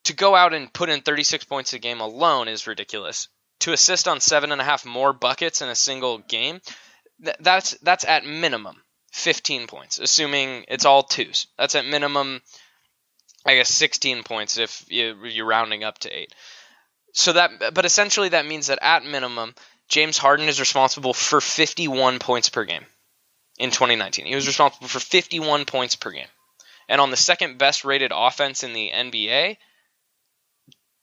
to 0.04 0.14
go 0.14 0.34
out 0.34 0.54
and 0.54 0.72
put 0.72 0.88
in 0.88 1.02
36 1.02 1.44
points 1.44 1.74
a 1.74 1.78
game 1.78 2.00
alone 2.00 2.48
is 2.48 2.66
ridiculous. 2.66 3.28
To 3.60 3.72
assist 3.72 4.08
on 4.08 4.20
seven 4.20 4.52
and 4.52 4.60
a 4.60 4.64
half 4.64 4.84
more 4.84 5.12
buckets 5.12 5.62
in 5.62 5.68
a 5.68 5.74
single 5.74 6.18
game, 6.18 6.60
th- 7.22 7.36
that's 7.40 7.72
that's 7.82 8.04
at 8.04 8.24
minimum 8.24 8.80
15 9.18 9.66
points, 9.66 9.98
assuming 9.98 10.64
it's 10.68 10.84
all 10.84 11.02
twos. 11.02 11.46
That's 11.58 11.74
at 11.74 11.86
minimum, 11.86 12.40
I 13.44 13.56
guess, 13.56 13.68
16 13.68 14.22
points 14.22 14.58
if 14.58 14.84
you're 14.88 15.46
rounding 15.46 15.84
up 15.84 15.98
to 16.00 16.10
eight. 16.10 16.34
So 17.12 17.32
that, 17.32 17.74
but 17.74 17.84
essentially 17.84 18.30
that 18.30 18.46
means 18.46 18.68
that 18.68 18.78
at 18.80 19.04
minimum, 19.04 19.54
James 19.88 20.18
Harden 20.18 20.48
is 20.48 20.60
responsible 20.60 21.14
for 21.14 21.40
51 21.40 22.18
points 22.18 22.48
per 22.48 22.64
game 22.64 22.84
in 23.58 23.70
2019. 23.70 24.26
He 24.26 24.34
was 24.34 24.46
responsible 24.46 24.88
for 24.88 25.00
51 25.00 25.64
points 25.64 25.96
per 25.96 26.10
game. 26.10 26.28
And 26.88 27.00
on 27.00 27.10
the 27.10 27.16
second 27.16 27.58
best 27.58 27.84
rated 27.84 28.12
offense 28.14 28.62
in 28.62 28.72
the 28.72 28.90
NBA, 28.94 29.56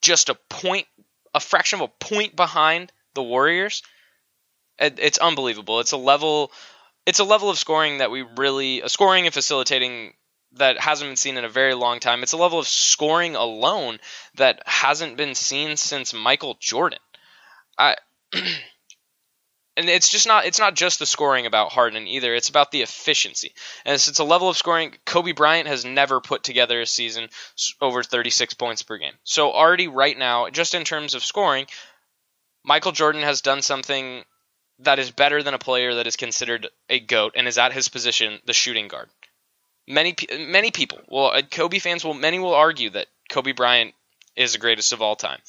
just 0.02 0.30
a 0.30 0.36
point, 0.50 0.88
a 1.34 1.40
fraction 1.40 1.82
of 1.82 1.90
a 1.90 2.06
point 2.06 2.36
behind 2.36 2.92
the 3.14 3.24
Warriors. 3.24 3.84
It's 4.78 5.18
unbelievable. 5.18 5.80
It's 5.80 5.94
a 5.94 5.98
level 5.98 6.52
it's 7.06 7.20
a 7.20 7.24
level 7.24 7.50
of 7.50 7.58
scoring 7.58 8.00
that 8.00 8.12
we 8.12 8.24
really 8.38 8.82
a 8.82 8.90
scoring 8.90 9.26
and 9.26 9.34
facilitating 9.34 10.14
that 10.54 10.80
hasn't 10.80 11.10
been 11.10 11.18
seen 11.18 11.38
in 11.38 11.46
a 11.46 11.50
very 11.50 11.74
long 11.74 12.00
time. 12.00 12.24
It's 12.24 12.34
a 12.34 12.38
level 12.38 12.60
of 12.60 12.68
scoring 12.68 13.36
alone 13.36 14.00
that 14.36 14.62
hasn't 14.66 15.18
been 15.18 15.36
seen 15.36 15.78
since 15.78 16.14
Michael 16.14 16.58
Jordan. 16.60 17.00
I 17.78 17.96
and 18.34 19.90
it's 19.90 20.10
just 20.10 20.28
not 20.28 20.46
it's 20.46 20.60
not 20.60 20.76
just 20.76 21.00
the 21.00 21.06
scoring 21.06 21.46
about 21.46 21.72
Harden 21.72 22.08
either. 22.08 22.34
It's 22.34 22.50
about 22.50 22.72
the 22.72 22.82
efficiency. 22.82 23.54
And 23.86 23.96
it's, 23.96 24.08
it's 24.08 24.20
a 24.20 24.24
level 24.24 24.50
of 24.50 24.58
scoring 24.58 24.94
Kobe 25.06 25.34
Bryant 25.34 25.68
has 25.68 25.86
never 25.86 26.22
put 26.22 26.44
together 26.44 26.82
a 26.82 26.86
season 26.86 27.30
over 27.82 28.02
36 28.02 28.54
points 28.54 28.82
per 28.82 28.98
game. 28.98 29.14
So 29.24 29.52
already 29.52 29.88
right 29.88 30.18
now, 30.18 30.50
just 30.50 30.74
in 30.74 30.86
terms 30.86 31.14
of 31.14 31.24
scoring, 31.24 31.68
Michael 32.64 32.94
Jordan 32.94 33.22
has 33.22 33.42
done 33.42 33.62
something 33.62 34.24
that 34.80 35.00
is 35.00 35.12
better 35.12 35.42
than 35.42 35.54
a 35.54 35.60
player 35.60 35.96
that 35.96 36.08
is 36.08 36.16
considered 36.16 36.68
a 36.90 37.00
goat 37.00 37.34
and 37.36 37.48
is 37.48 37.58
at 37.58 37.74
his 37.74 37.88
position, 37.88 38.40
the 38.46 38.54
shooting 38.54 38.88
guard. 38.88 39.10
Many 39.88 40.16
many 40.38 40.72
people, 40.72 41.00
well, 41.08 41.28
uh, 41.28 41.42
Kobe 41.44 41.80
fans 41.80 42.04
will 42.04 42.14
many 42.14 42.40
will 42.40 42.56
argue 42.56 42.90
that 42.92 43.08
Kobe 43.30 43.52
Bryant 43.52 43.94
is 44.36 44.54
the 44.54 44.60
greatest 44.60 44.94
of 44.94 45.02
all 45.02 45.16
time. 45.16 45.40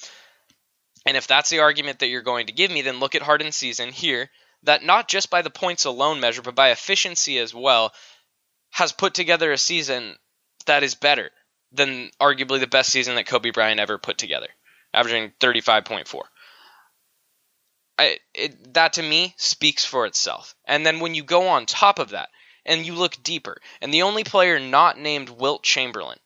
And 1.06 1.16
if 1.16 1.26
that's 1.26 1.50
the 1.50 1.60
argument 1.60 2.00
that 2.00 2.08
you're 2.08 2.22
going 2.22 2.46
to 2.46 2.52
give 2.52 2.70
me, 2.70 2.82
then 2.82 3.00
look 3.00 3.14
at 3.14 3.22
Harden's 3.22 3.56
season 3.56 3.90
here, 3.90 4.28
that 4.64 4.82
not 4.82 5.08
just 5.08 5.30
by 5.30 5.42
the 5.42 5.50
points 5.50 5.84
alone 5.84 6.20
measure, 6.20 6.42
but 6.42 6.54
by 6.54 6.70
efficiency 6.70 7.38
as 7.38 7.54
well, 7.54 7.92
has 8.70 8.92
put 8.92 9.14
together 9.14 9.52
a 9.52 9.58
season 9.58 10.16
that 10.66 10.82
is 10.82 10.94
better 10.94 11.30
than 11.72 12.10
arguably 12.20 12.60
the 12.60 12.66
best 12.66 12.90
season 12.90 13.14
that 13.14 13.26
Kobe 13.26 13.50
Bryant 13.50 13.80
ever 13.80 13.98
put 13.98 14.18
together, 14.18 14.48
averaging 14.92 15.32
35.4. 15.40 16.22
I, 17.98 18.18
it, 18.34 18.74
that 18.74 18.94
to 18.94 19.02
me 19.02 19.34
speaks 19.38 19.84
for 19.84 20.06
itself. 20.06 20.54
And 20.66 20.84
then 20.84 21.00
when 21.00 21.14
you 21.14 21.22
go 21.22 21.48
on 21.48 21.66
top 21.66 21.98
of 21.98 22.10
that 22.10 22.28
and 22.64 22.84
you 22.84 22.94
look 22.94 23.22
deeper, 23.22 23.56
and 23.80 23.92
the 23.92 24.02
only 24.02 24.24
player 24.24 24.58
not 24.58 24.98
named 24.98 25.30
Wilt 25.30 25.62
Chamberlain 25.62 26.18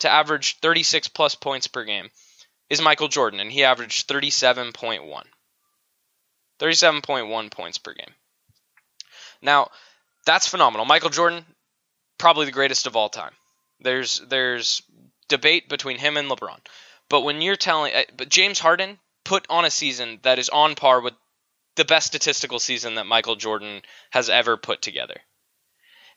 to 0.00 0.10
average 0.10 0.58
36 0.60 1.08
plus 1.08 1.34
points 1.34 1.66
per 1.66 1.84
game 1.84 2.10
is 2.68 2.80
Michael 2.80 3.08
Jordan, 3.08 3.40
and 3.40 3.50
he 3.50 3.64
averaged 3.64 4.08
37.1. 4.08 5.24
37.1 6.60 7.50
points 7.50 7.78
per 7.78 7.94
game. 7.94 8.14
Now, 9.40 9.70
that's 10.26 10.46
phenomenal. 10.48 10.84
Michael 10.84 11.10
Jordan, 11.10 11.44
probably 12.18 12.46
the 12.46 12.52
greatest 12.52 12.86
of 12.86 12.96
all 12.96 13.08
time. 13.08 13.32
There's 13.80 14.20
there's 14.28 14.82
debate 15.28 15.68
between 15.68 15.98
him 15.98 16.16
and 16.16 16.28
LeBron. 16.28 16.58
But 17.08 17.20
when 17.20 17.40
you're 17.40 17.56
telling 17.56 17.94
uh, 17.94 18.02
but 18.16 18.28
James 18.28 18.58
Harden 18.58 18.98
put 19.28 19.46
on 19.50 19.66
a 19.66 19.70
season 19.70 20.18
that 20.22 20.38
is 20.38 20.48
on 20.48 20.74
par 20.74 21.02
with 21.02 21.12
the 21.76 21.84
best 21.84 22.06
statistical 22.06 22.58
season 22.58 22.94
that 22.94 23.04
Michael 23.04 23.36
Jordan 23.36 23.82
has 24.10 24.30
ever 24.30 24.56
put 24.56 24.80
together. 24.80 25.20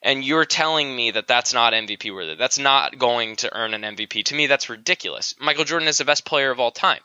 And 0.02 0.24
you're 0.24 0.46
telling 0.46 0.96
me 0.96 1.12
that 1.12 1.28
that's 1.28 1.54
not 1.54 1.74
MVP 1.74 2.14
worthy. 2.14 2.36
That's 2.36 2.58
not 2.58 2.98
going 2.98 3.36
to 3.38 3.54
earn 3.54 3.74
an 3.74 3.82
MVP. 3.82 4.24
To 4.26 4.36
me, 4.36 4.48
that's 4.48 4.70
ridiculous. 4.70 5.36
Michael 5.42 5.66
Jordan 5.66 5.90
is 5.90 5.98
the 5.98 6.06
best 6.06 6.24
player 6.24 6.52
of 6.52 6.62
all 6.62 6.72
time. 6.72 7.02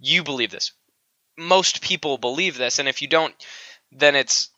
You 0.00 0.24
believe 0.24 0.50
this. 0.50 0.72
Most 1.36 1.82
people 1.82 2.16
believe 2.16 2.56
this. 2.56 2.78
And 2.78 2.88
if 2.88 3.02
you 3.02 3.08
don't, 3.08 3.34
then 3.92 4.16
it's 4.16 4.48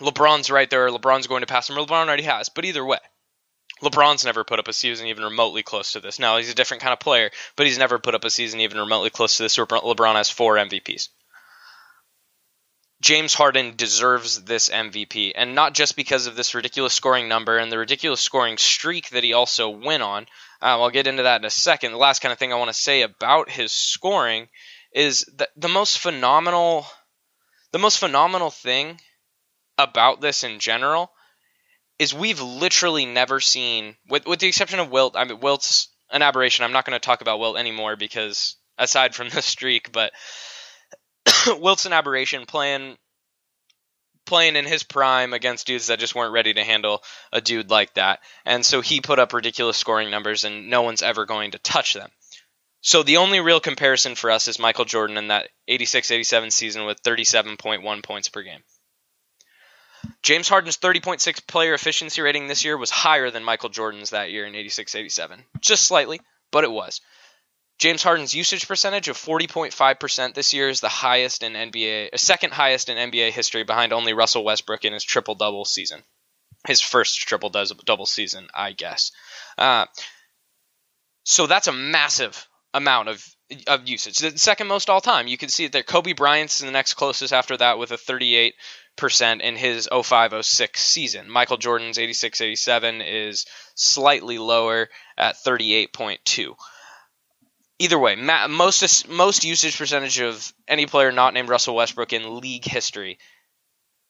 LeBron's 0.00 0.50
right 0.50 0.68
there. 0.68 0.88
LeBron's 0.88 1.28
going 1.28 1.42
to 1.42 1.46
pass 1.46 1.70
him. 1.70 1.76
LeBron 1.76 2.08
already 2.08 2.24
has. 2.24 2.48
But 2.48 2.64
either 2.64 2.84
way, 2.84 2.98
LeBron's 3.82 4.24
never 4.24 4.44
put 4.44 4.58
up 4.58 4.68
a 4.68 4.72
season 4.72 5.08
even 5.08 5.24
remotely 5.24 5.62
close 5.62 5.92
to 5.92 6.00
this. 6.00 6.18
Now, 6.18 6.36
he's 6.36 6.50
a 6.50 6.54
different 6.54 6.82
kind 6.82 6.92
of 6.92 7.00
player, 7.00 7.30
but 7.56 7.66
he's 7.66 7.78
never 7.78 7.98
put 7.98 8.14
up 8.14 8.24
a 8.24 8.30
season 8.30 8.60
even 8.60 8.78
remotely 8.78 9.10
close 9.10 9.36
to 9.36 9.42
this. 9.42 9.56
LeBron 9.56 10.14
has 10.14 10.30
four 10.30 10.56
MVPs. 10.56 11.08
James 13.00 13.34
Harden 13.34 13.74
deserves 13.76 14.44
this 14.44 14.70
MVP, 14.70 15.32
and 15.34 15.54
not 15.54 15.74
just 15.74 15.94
because 15.94 16.26
of 16.26 16.36
this 16.36 16.54
ridiculous 16.54 16.94
scoring 16.94 17.28
number 17.28 17.58
and 17.58 17.70
the 17.70 17.76
ridiculous 17.76 18.20
scoring 18.20 18.56
streak 18.56 19.10
that 19.10 19.24
he 19.24 19.34
also 19.34 19.68
went 19.68 20.02
on. 20.02 20.22
Um, 20.62 20.80
I'll 20.80 20.90
get 20.90 21.06
into 21.06 21.24
that 21.24 21.40
in 21.40 21.44
a 21.44 21.50
second. 21.50 21.92
The 21.92 21.98
last 21.98 22.22
kind 22.22 22.32
of 22.32 22.38
thing 22.38 22.52
I 22.52 22.56
want 22.56 22.70
to 22.70 22.74
say 22.74 23.02
about 23.02 23.50
his 23.50 23.72
scoring 23.72 24.48
is 24.92 25.28
that 25.36 25.50
the 25.56 25.68
most 25.68 25.98
phenomenal, 25.98 26.86
the 27.72 27.78
most 27.78 27.98
phenomenal 27.98 28.50
thing 28.50 28.98
about 29.76 30.22
this 30.22 30.44
in 30.44 30.60
general 30.60 31.10
is 31.98 32.12
we've 32.12 32.40
literally 32.40 33.06
never 33.06 33.40
seen, 33.40 33.96
with 34.08 34.26
with 34.26 34.40
the 34.40 34.48
exception 34.48 34.80
of 34.80 34.90
Wilt. 34.90 35.16
I 35.16 35.24
mean, 35.24 35.40
Wilt's 35.40 35.88
an 36.10 36.22
aberration. 36.22 36.64
I'm 36.64 36.72
not 36.72 36.84
going 36.84 36.98
to 36.98 37.04
talk 37.04 37.20
about 37.20 37.38
Wilt 37.38 37.56
anymore 37.56 37.96
because 37.96 38.56
aside 38.78 39.14
from 39.14 39.28
the 39.30 39.42
streak, 39.42 39.92
but 39.92 40.12
Wilt's 41.46 41.86
an 41.86 41.92
aberration 41.92 42.46
playing 42.46 42.96
playing 44.26 44.56
in 44.56 44.64
his 44.64 44.82
prime 44.82 45.34
against 45.34 45.66
dudes 45.66 45.88
that 45.88 45.98
just 45.98 46.14
weren't 46.14 46.32
ready 46.32 46.54
to 46.54 46.64
handle 46.64 47.02
a 47.32 47.40
dude 47.40 47.70
like 47.70 47.92
that. 47.94 48.20
And 48.46 48.64
so 48.64 48.80
he 48.80 49.02
put 49.02 49.18
up 49.18 49.34
ridiculous 49.34 49.76
scoring 49.76 50.10
numbers 50.10 50.44
and 50.44 50.70
no 50.70 50.80
one's 50.80 51.02
ever 51.02 51.26
going 51.26 51.50
to 51.50 51.58
touch 51.58 51.92
them. 51.92 52.10
So 52.80 53.02
the 53.02 53.18
only 53.18 53.40
real 53.40 53.60
comparison 53.60 54.14
for 54.14 54.30
us 54.30 54.48
is 54.48 54.58
Michael 54.58 54.84
Jordan 54.84 55.16
in 55.16 55.28
that 55.28 55.48
86-87 55.68 56.52
season 56.52 56.84
with 56.84 57.02
37.1 57.02 58.02
points 58.02 58.28
per 58.28 58.42
game. 58.42 58.60
James 60.22 60.48
Harden's 60.48 60.78
30.6 60.78 61.46
player 61.46 61.74
efficiency 61.74 62.22
rating 62.22 62.46
this 62.46 62.64
year 62.64 62.76
was 62.76 62.90
higher 62.90 63.30
than 63.30 63.44
Michael 63.44 63.68
Jordan's 63.68 64.10
that 64.10 64.30
year 64.30 64.46
in 64.46 64.54
86 64.54 64.94
87. 64.94 65.44
Just 65.60 65.84
slightly, 65.84 66.20
but 66.50 66.64
it 66.64 66.72
was. 66.72 67.00
James 67.78 68.02
Harden's 68.02 68.34
usage 68.34 68.68
percentage 68.68 69.08
of 69.08 69.16
40.5% 69.16 70.34
this 70.34 70.54
year 70.54 70.68
is 70.68 70.80
the 70.80 70.88
highest 70.88 71.42
in 71.42 71.54
NBA, 71.54 72.14
uh, 72.14 72.16
second 72.16 72.52
highest 72.52 72.88
in 72.88 73.10
NBA 73.10 73.32
history 73.32 73.64
behind 73.64 73.92
only 73.92 74.12
Russell 74.12 74.44
Westbrook 74.44 74.84
in 74.84 74.92
his 74.92 75.04
triple 75.04 75.34
double 75.34 75.64
season. 75.64 76.02
His 76.66 76.80
first 76.80 77.18
triple 77.18 77.50
double 77.50 78.06
season, 78.06 78.48
I 78.54 78.72
guess. 78.72 79.10
Uh, 79.58 79.86
so 81.24 81.46
that's 81.46 81.66
a 81.66 81.72
massive 81.72 82.48
amount 82.72 83.08
of 83.08 83.26
of 83.66 83.86
usage. 83.88 84.18
The 84.18 84.38
second 84.38 84.68
most 84.68 84.88
all 84.88 85.00
time. 85.00 85.26
You 85.26 85.36
can 85.36 85.48
see 85.48 85.64
it 85.64 85.72
there. 85.72 85.82
Kobe 85.82 86.12
Bryant's 86.12 86.60
the 86.60 86.70
next 86.70 86.94
closest 86.94 87.32
after 87.32 87.56
that 87.58 87.78
with 87.78 87.90
a 87.90 87.98
38 87.98 88.54
percent 88.96 89.42
in 89.42 89.56
his 89.56 89.88
0506 89.90 90.80
season. 90.80 91.30
Michael 91.30 91.56
Jordan's 91.56 91.98
86-87 91.98 93.02
is 93.04 93.46
slightly 93.74 94.38
lower 94.38 94.88
at 95.16 95.36
38.2. 95.36 96.54
Either 97.80 97.98
way, 97.98 98.14
most 98.14 99.08
most 99.08 99.44
usage 99.44 99.76
percentage 99.76 100.20
of 100.20 100.52
any 100.68 100.86
player 100.86 101.10
not 101.10 101.34
named 101.34 101.48
Russell 101.48 101.74
Westbrook 101.74 102.12
in 102.12 102.40
league 102.40 102.64
history, 102.64 103.18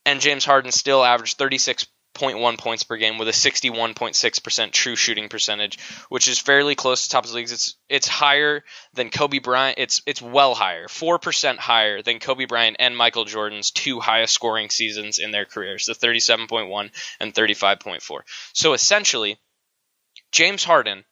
and 0.04 0.20
James 0.20 0.44
Harden 0.44 0.70
still 0.70 1.02
averaged 1.02 1.38
36 1.38 1.86
0.1 2.14 2.58
points 2.58 2.84
per 2.84 2.96
game 2.96 3.18
with 3.18 3.28
a 3.28 3.32
61.6% 3.32 4.70
true 4.70 4.96
shooting 4.96 5.28
percentage, 5.28 5.78
which 6.08 6.28
is 6.28 6.38
fairly 6.38 6.74
close 6.74 7.04
to 7.04 7.10
top 7.10 7.24
of 7.24 7.30
the 7.30 7.36
leagues. 7.36 7.52
It's 7.52 7.76
it's 7.88 8.08
higher 8.08 8.64
than 8.94 9.10
Kobe 9.10 9.40
Bryant. 9.40 9.78
It's 9.78 10.00
it's 10.06 10.22
well 10.22 10.54
higher, 10.54 10.88
four 10.88 11.18
percent 11.18 11.58
higher 11.58 12.02
than 12.02 12.20
Kobe 12.20 12.46
Bryant 12.46 12.76
and 12.78 12.96
Michael 12.96 13.24
Jordan's 13.24 13.70
two 13.70 14.00
highest 14.00 14.34
scoring 14.34 14.70
seasons 14.70 15.18
in 15.18 15.32
their 15.32 15.44
careers, 15.44 15.86
the 15.86 15.94
37.1 15.94 16.90
and 17.20 17.34
35.4. 17.34 18.20
So 18.52 18.72
essentially, 18.72 19.38
James 20.32 20.64
Harden 20.64 21.04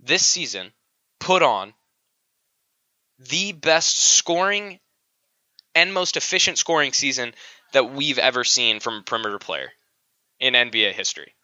this 0.00 0.24
season 0.24 0.72
put 1.20 1.42
on 1.42 1.74
the 3.18 3.52
best 3.52 3.98
scoring 3.98 4.78
and 5.74 5.92
most 5.92 6.16
efficient 6.16 6.58
scoring 6.58 6.92
season 6.92 7.34
that 7.72 7.92
we've 7.92 8.18
ever 8.18 8.44
seen 8.44 8.80
from 8.80 8.94
a 8.94 9.02
perimeter 9.02 9.38
player 9.38 9.70
in 10.40 10.54
NBA 10.54 10.92
history. 10.92 11.34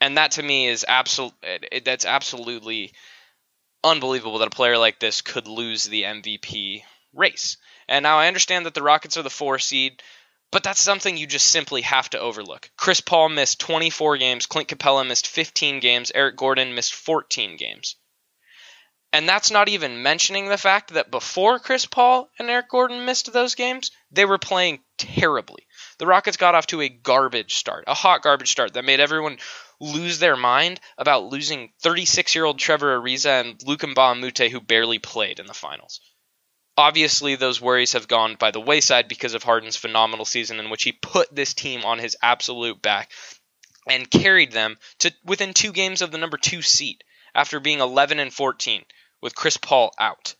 And 0.00 0.16
that 0.16 0.32
to 0.32 0.42
me 0.42 0.68
is 0.68 0.84
absolute 0.86 1.34
that's 1.84 2.04
absolutely 2.04 2.92
unbelievable 3.82 4.38
that 4.38 4.48
a 4.48 4.50
player 4.50 4.78
like 4.78 5.00
this 5.00 5.22
could 5.22 5.48
lose 5.48 5.84
the 5.84 6.02
MVP 6.02 6.82
race. 7.12 7.56
And 7.88 8.02
now 8.02 8.18
I 8.18 8.28
understand 8.28 8.66
that 8.66 8.74
the 8.74 8.82
Rockets 8.82 9.16
are 9.16 9.22
the 9.22 9.30
four 9.30 9.58
seed, 9.58 10.02
but 10.50 10.62
that's 10.62 10.80
something 10.80 11.16
you 11.16 11.26
just 11.26 11.48
simply 11.48 11.82
have 11.82 12.08
to 12.10 12.20
overlook. 12.20 12.70
Chris 12.76 13.00
Paul 13.00 13.28
missed 13.28 13.60
24 13.60 14.18
games, 14.18 14.46
Clint 14.46 14.68
Capela 14.68 15.06
missed 15.06 15.26
15 15.26 15.80
games, 15.80 16.12
Eric 16.14 16.36
Gordon 16.36 16.74
missed 16.74 16.94
14 16.94 17.56
games. 17.56 17.96
And 19.12 19.28
that's 19.28 19.50
not 19.50 19.68
even 19.68 20.02
mentioning 20.02 20.48
the 20.48 20.58
fact 20.58 20.92
that 20.92 21.10
before 21.10 21.58
Chris 21.58 21.86
Paul 21.86 22.28
and 22.38 22.50
Eric 22.50 22.68
Gordon 22.68 23.06
missed 23.06 23.32
those 23.32 23.54
games, 23.54 23.90
they 24.10 24.26
were 24.26 24.38
playing 24.38 24.80
terribly. 24.98 25.66
The 25.98 26.06
Rockets 26.06 26.36
got 26.36 26.54
off 26.54 26.68
to 26.68 26.80
a 26.80 26.88
garbage 26.88 27.54
start, 27.54 27.84
a 27.86 27.94
hot 27.94 28.22
garbage 28.22 28.50
start 28.50 28.74
that 28.74 28.84
made 28.84 29.00
everyone 29.00 29.38
lose 29.80 30.18
their 30.18 30.36
mind 30.36 30.80
about 30.96 31.26
losing 31.26 31.72
36 31.80 32.34
year 32.34 32.44
old 32.44 32.58
Trevor 32.58 33.00
Ariza 33.00 33.40
and 33.40 33.62
a 33.62 34.14
Moute, 34.14 34.50
who 34.50 34.60
barely 34.60 34.98
played 34.98 35.40
in 35.40 35.46
the 35.46 35.54
finals. 35.54 36.00
Obviously, 36.76 37.34
those 37.34 37.60
worries 37.60 37.94
have 37.94 38.06
gone 38.06 38.36
by 38.36 38.52
the 38.52 38.60
wayside 38.60 39.08
because 39.08 39.34
of 39.34 39.42
Harden's 39.42 39.76
phenomenal 39.76 40.24
season 40.24 40.60
in 40.60 40.70
which 40.70 40.84
he 40.84 40.92
put 40.92 41.34
this 41.34 41.52
team 41.52 41.84
on 41.84 41.98
his 41.98 42.16
absolute 42.22 42.80
back 42.80 43.10
and 43.88 44.10
carried 44.10 44.52
them 44.52 44.78
to 45.00 45.12
within 45.24 45.52
two 45.52 45.72
games 45.72 46.02
of 46.02 46.12
the 46.12 46.18
number 46.18 46.36
two 46.36 46.62
seat 46.62 47.02
after 47.34 47.58
being 47.58 47.80
11 47.80 48.20
and 48.20 48.32
14 48.32 48.84
with 49.20 49.34
Chris 49.34 49.56
Paul 49.56 49.92
out. 49.98 50.36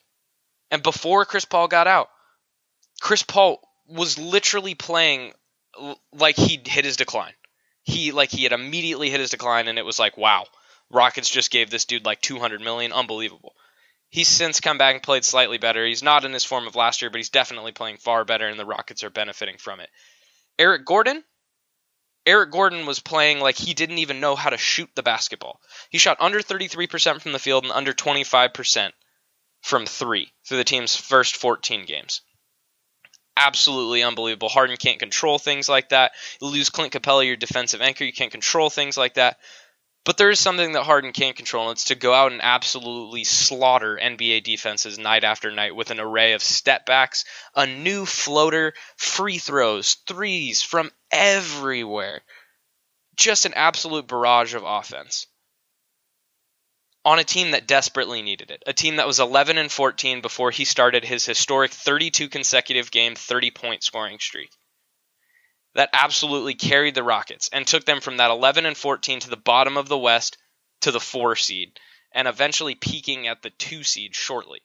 And 0.71 0.83
before 0.83 1.25
Chris 1.25 1.45
Paul 1.45 1.67
got 1.67 1.89
out, 1.89 2.11
Chris 3.01 3.25
Paul 3.25 3.61
was 3.89 4.19
literally 4.19 4.75
playing 4.75 5.33
like 6.13 6.37
he'd 6.37 6.67
hit 6.67 6.85
his 6.85 6.97
decline. 6.97 7.33
He 7.85 8.13
like 8.13 8.31
he 8.31 8.43
had 8.43 8.53
immediately 8.53 9.11
hit 9.11 9.21
his 9.21 9.31
decline 9.31 9.69
and 9.69 9.79
it 9.79 9.85
was 9.85 9.99
like, 9.99 10.17
wow, 10.17 10.47
Rockets 10.91 11.31
just 11.31 11.51
gave 11.51 11.71
this 11.71 11.85
dude 11.85 12.05
like 12.05 12.21
200 12.21 12.61
million, 12.61 12.93
unbelievable. 12.93 13.55
He's 14.11 14.29
since 14.29 14.61
come 14.61 14.79
back 14.79 14.95
and 14.95 15.03
played 15.03 15.25
slightly 15.25 15.59
better. 15.59 15.85
He's 15.85 16.03
not 16.03 16.25
in 16.25 16.33
his 16.33 16.45
form 16.45 16.67
of 16.67 16.77
last 16.77 17.03
year, 17.03 17.11
but 17.11 17.19
he's 17.19 17.29
definitely 17.29 17.73
playing 17.73 17.99
far 17.99 18.25
better, 18.25 18.49
and 18.49 18.59
the 18.59 18.65
Rockets 18.65 19.05
are 19.05 19.11
benefiting 19.11 19.59
from 19.59 19.81
it. 19.81 19.91
Eric 20.59 20.87
Gordon, 20.87 21.23
Eric 22.25 22.51
Gordon 22.51 22.87
was 22.87 23.01
playing 23.01 23.41
like 23.41 23.57
he 23.57 23.75
didn't 23.75 23.99
even 23.99 24.21
know 24.21 24.35
how 24.35 24.51
to 24.51 24.57
shoot 24.57 24.91
the 24.95 25.03
basketball. 25.03 25.61
He 25.91 25.99
shot 25.99 26.19
under 26.21 26.41
33% 26.41 27.21
from 27.21 27.33
the 27.33 27.39
field 27.39 27.65
and 27.65 27.73
under 27.73 27.93
25% 27.93 28.93
from 29.61 29.87
three 29.87 30.33
through 30.47 30.59
the 30.59 30.65
team's 30.65 30.97
first 30.97 31.37
14 31.37 31.85
games. 31.85 32.23
Absolutely 33.41 34.03
unbelievable. 34.03 34.49
Harden 34.49 34.77
can't 34.77 34.99
control 34.99 35.39
things 35.39 35.69
like 35.69 35.91
that. 35.91 36.13
You 36.41 36.49
lose 36.49 36.71
Clint 36.71 36.93
Capela, 36.93 37.25
your 37.25 37.37
defensive 37.37 37.81
anchor. 37.81 38.05
You 38.05 38.13
can't 38.13 38.33
control 38.33 38.69
things 38.69 38.97
like 38.97 39.15
that. 39.15 39.39
But 40.05 40.17
there 40.17 40.31
is 40.31 40.41
something 40.41 40.73
that 40.73 40.85
Harden 40.85 41.13
can't 41.13 41.37
control, 41.37 41.69
and 41.69 41.77
it's 41.77 41.85
to 41.85 41.95
go 41.95 42.15
out 42.15 42.33
and 42.33 42.41
absolutely 42.43 43.25
slaughter 43.25 43.99
NBA 44.03 44.43
defenses 44.43 44.99
night 44.99 45.23
after 45.23 45.51
night 45.51 45.77
with 45.77 45.91
an 45.91 46.01
array 46.01 46.33
of 46.33 46.43
step 46.43 46.87
backs, 46.87 47.25
a 47.55 47.67
new 47.67 48.07
floater, 48.07 48.73
free 48.97 49.39
throws, 49.39 49.97
threes 50.07 50.63
from 50.63 50.91
everywhere. 51.13 52.23
Just 53.17 53.45
an 53.47 53.55
absolute 53.55 54.09
barrage 54.09 54.55
of 54.55 54.65
offense. 54.65 55.27
On 57.09 57.19
a 57.19 57.25
team 57.25 57.53
that 57.53 57.67
desperately 57.67 58.21
needed 58.21 58.51
it. 58.51 58.63
A 58.67 58.75
team 58.75 58.97
that 58.97 59.07
was 59.07 59.19
11 59.19 59.57
and 59.57 59.73
14 59.73 60.21
before 60.21 60.51
he 60.51 60.67
started 60.67 61.07
his 61.07 61.25
historic 61.25 61.71
32 61.71 62.29
consecutive 62.29 62.91
game 62.91 63.15
30 63.15 63.51
point 63.51 63.83
scoring 63.83 64.19
streak 64.19 64.51
that 65.75 65.89
absolutely 65.95 66.53
carried 66.53 66.95
the 66.95 67.03
Rockets 67.03 67.49
and 67.51 67.67
took 67.67 67.87
them 67.87 68.03
from 68.03 68.19
that 68.19 68.31
11 68.31 68.67
and 68.67 68.77
14 68.77 69.21
to 69.21 69.31
the 69.31 69.39
bottom 69.39 69.79
of 69.79 69.89
the 69.89 69.97
West 69.97 70.37
to 70.83 70.91
the 70.91 71.01
4 71.01 71.35
seed 71.35 71.81
and 72.13 72.29
eventually 72.29 72.75
peaking 72.75 73.27
at 73.27 73.41
the 73.41 73.49
2 73.49 73.85
seed 73.85 74.15
shortly. 74.15 74.61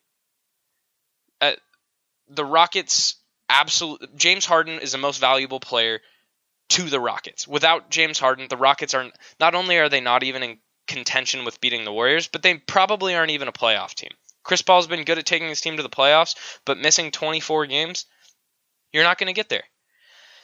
Uh, 1.39 1.53
the 2.27 2.43
Rockets 2.43 3.15
absolutely 3.47 4.09
James 4.17 4.45
Harden 4.45 4.79
is 4.79 4.91
the 4.91 4.97
most 4.97 5.21
valuable 5.21 5.61
player 5.61 6.01
to 6.67 6.89
the 6.89 6.99
Rockets. 6.99 7.47
Without 7.47 7.89
James 7.89 8.19
Harden, 8.19 8.47
the 8.49 8.57
Rockets 8.57 8.93
are 8.93 9.09
not 9.39 9.55
only 9.55 9.77
are 9.77 9.87
they 9.87 10.01
not 10.01 10.23
even 10.23 10.43
in 10.43 10.57
contention 10.87 11.45
with 11.45 11.61
beating 11.61 11.85
the 11.85 11.93
Warriors, 11.93 12.27
but 12.27 12.41
they 12.41 12.55
probably 12.55 13.15
aren't 13.15 13.31
even 13.31 13.47
a 13.47 13.53
playoff 13.53 13.93
team. 13.93 14.11
Chris 14.43 14.61
Paul's 14.61 14.87
been 14.87 15.05
good 15.05 15.17
at 15.17 15.25
taking 15.25 15.47
his 15.47 15.61
team 15.61 15.77
to 15.77 15.83
the 15.83 15.89
playoffs, 15.89 16.35
but 16.65 16.77
missing 16.77 17.11
24 17.11 17.65
games, 17.67 18.05
you're 18.91 19.03
not 19.03 19.17
going 19.17 19.27
to 19.27 19.33
get 19.33 19.49
there. 19.49 19.63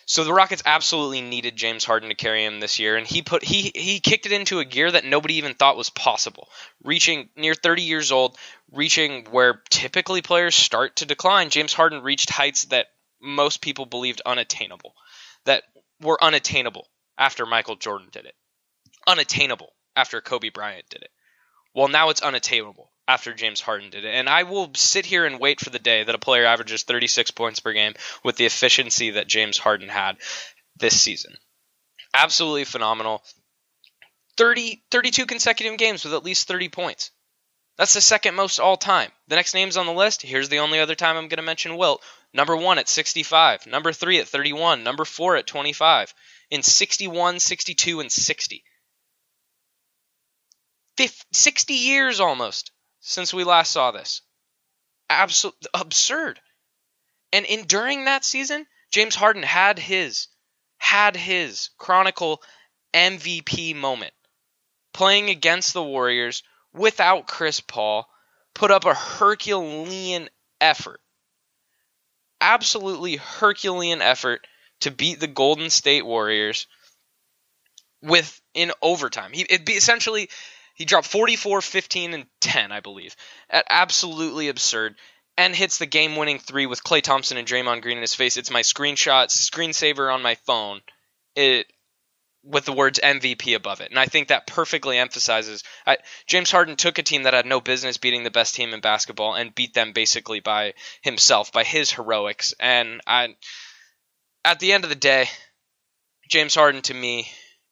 So 0.05 0.23
the 0.23 0.33
Rockets 0.33 0.63
absolutely 0.65 1.21
needed 1.21 1.55
James 1.55 1.83
Harden 1.83 2.09
to 2.09 2.15
carry 2.15 2.43
him 2.43 2.59
this 2.59 2.79
year, 2.79 2.95
and 2.97 3.05
he 3.05 3.21
put 3.21 3.43
he 3.43 3.71
he 3.75 3.99
kicked 3.99 4.25
it 4.25 4.31
into 4.31 4.57
a 4.57 4.65
gear 4.65 4.89
that 4.89 5.05
nobody 5.05 5.35
even 5.35 5.53
thought 5.53 5.77
was 5.77 5.91
possible. 5.91 6.49
Reaching 6.83 7.29
near 7.35 7.53
30 7.53 7.83
years 7.83 8.11
old, 8.11 8.35
reaching 8.71 9.25
where 9.25 9.61
typically 9.69 10.23
players 10.23 10.55
start 10.55 10.95
to 10.95 11.05
decline, 11.05 11.51
James 11.51 11.73
Harden 11.73 12.01
reached 12.01 12.31
heights 12.31 12.63
that 12.65 12.87
most 13.21 13.61
people 13.61 13.85
believed 13.85 14.23
unattainable, 14.25 14.95
that 15.45 15.61
were 16.01 16.17
unattainable 16.23 16.87
after 17.15 17.45
Michael 17.45 17.75
Jordan 17.75 18.07
did 18.11 18.25
it, 18.25 18.33
unattainable 19.05 19.73
after 19.95 20.21
Kobe 20.21 20.49
Bryant 20.49 20.89
did 20.89 21.01
it. 21.01 21.11
Well, 21.73 21.87
now 21.87 22.09
it's 22.09 22.21
unattainable 22.21 22.91
after 23.07 23.33
James 23.33 23.61
Harden 23.61 23.89
did 23.89 24.05
it. 24.05 24.13
And 24.13 24.29
I 24.29 24.43
will 24.43 24.71
sit 24.75 25.05
here 25.05 25.25
and 25.25 25.39
wait 25.39 25.59
for 25.59 25.69
the 25.69 25.79
day 25.79 26.03
that 26.03 26.15
a 26.15 26.19
player 26.19 26.45
averages 26.45 26.83
36 26.83 27.31
points 27.31 27.59
per 27.59 27.73
game 27.73 27.93
with 28.23 28.35
the 28.35 28.45
efficiency 28.45 29.11
that 29.11 29.27
James 29.27 29.57
Harden 29.57 29.89
had 29.89 30.17
this 30.77 30.99
season. 30.99 31.35
Absolutely 32.13 32.65
phenomenal. 32.65 33.23
30, 34.37 34.81
32 34.91 35.25
consecutive 35.25 35.77
games 35.77 36.05
with 36.05 36.13
at 36.13 36.23
least 36.23 36.47
30 36.47 36.69
points. 36.69 37.11
That's 37.77 37.93
the 37.93 38.01
second 38.01 38.35
most 38.35 38.59
all 38.59 38.77
time. 38.77 39.11
The 39.27 39.37
next 39.37 39.53
names 39.53 39.77
on 39.77 39.85
the 39.85 39.93
list, 39.93 40.21
here's 40.21 40.49
the 40.49 40.59
only 40.59 40.79
other 40.79 40.95
time 40.95 41.15
I'm 41.15 41.29
going 41.29 41.37
to 41.37 41.43
mention 41.43 41.77
Wilt. 41.77 42.03
Number 42.33 42.55
one 42.55 42.77
at 42.77 42.89
65, 42.89 43.67
number 43.67 43.91
three 43.93 44.19
at 44.19 44.27
31, 44.27 44.83
number 44.83 45.05
four 45.05 45.35
at 45.35 45.47
25, 45.47 46.13
in 46.51 46.61
61, 46.61 47.39
62, 47.39 48.01
and 48.01 48.11
60. 48.11 48.63
50, 50.99 51.17
60 51.31 51.73
years 51.75 52.19
almost 52.19 52.71
since 52.99 53.33
we 53.33 53.45
last 53.45 53.71
saw 53.71 53.91
this. 53.91 54.21
Absolute 55.09 55.55
absurd. 55.73 56.41
And 57.31 57.45
in 57.45 57.63
during 57.67 58.03
that 58.03 58.25
season, 58.25 58.65
James 58.91 59.15
Harden 59.15 59.43
had 59.43 59.79
his 59.79 60.27
had 60.77 61.15
his 61.15 61.69
chronicle 61.77 62.41
MVP 62.93 63.77
moment. 63.77 64.13
Playing 64.91 65.29
against 65.29 65.71
the 65.71 65.83
Warriors 65.83 66.43
without 66.73 67.27
Chris 67.27 67.61
Paul, 67.61 68.05
put 68.53 68.69
up 68.69 68.83
a 68.83 68.93
Herculean 68.93 70.29
effort. 70.59 70.99
Absolutely 72.41 73.15
Herculean 73.15 74.01
effort 74.01 74.45
to 74.81 74.91
beat 74.91 75.21
the 75.21 75.27
Golden 75.27 75.69
State 75.69 76.05
Warriors 76.05 76.67
with 78.01 78.41
in 78.53 78.73
overtime. 78.81 79.31
He 79.31 79.43
it 79.43 79.65
be 79.65 79.73
essentially 79.73 80.29
he 80.79 80.85
dropped 80.85 81.07
44, 81.07 81.61
15, 81.61 82.13
and 82.13 82.25
10, 82.39 82.71
I 82.71 82.79
believe. 82.79 83.15
At 83.49 83.65
absolutely 83.69 84.47
absurd. 84.47 84.95
And 85.37 85.53
hits 85.53 85.77
the 85.77 85.85
game 85.85 86.15
winning 86.15 86.39
three 86.39 86.65
with 86.65 86.83
Klay 86.83 87.01
Thompson 87.01 87.37
and 87.37 87.47
Draymond 87.47 87.81
Green 87.81 87.97
in 87.97 88.01
his 88.01 88.15
face. 88.15 88.37
It's 88.37 88.49
my 88.49 88.61
screenshot, 88.61 89.27
screensaver 89.27 90.11
on 90.11 90.21
my 90.21 90.35
phone. 90.35 90.79
It 91.35 91.67
with 92.43 92.63
the 92.63 92.73
words 92.73 93.01
MVP 93.03 93.55
above 93.55 93.81
it. 93.81 93.89
And 93.89 93.99
I 93.99 94.05
think 94.05 94.29
that 94.29 94.47
perfectly 94.47 94.97
emphasizes 94.97 95.63
I, 95.85 95.97
James 96.25 96.49
Harden 96.49 96.77
took 96.77 96.97
a 96.97 97.03
team 97.03 97.23
that 97.23 97.33
had 97.33 97.45
no 97.45 97.59
business 97.59 97.97
beating 97.97 98.23
the 98.23 98.31
best 98.31 98.55
team 98.55 98.73
in 98.73 98.79
basketball 98.79 99.35
and 99.35 99.53
beat 99.53 99.73
them 99.73 99.91
basically 99.91 100.39
by 100.39 100.73
himself, 101.01 101.51
by 101.51 101.65
his 101.65 101.91
heroics. 101.91 102.53
And 102.57 103.01
I, 103.05 103.35
at 104.45 104.59
the 104.59 104.71
end 104.71 104.85
of 104.85 104.89
the 104.89 104.95
day, 104.95 105.27
James 106.29 106.55
Harden 106.55 106.81
to 106.83 106.93
me 106.93 107.27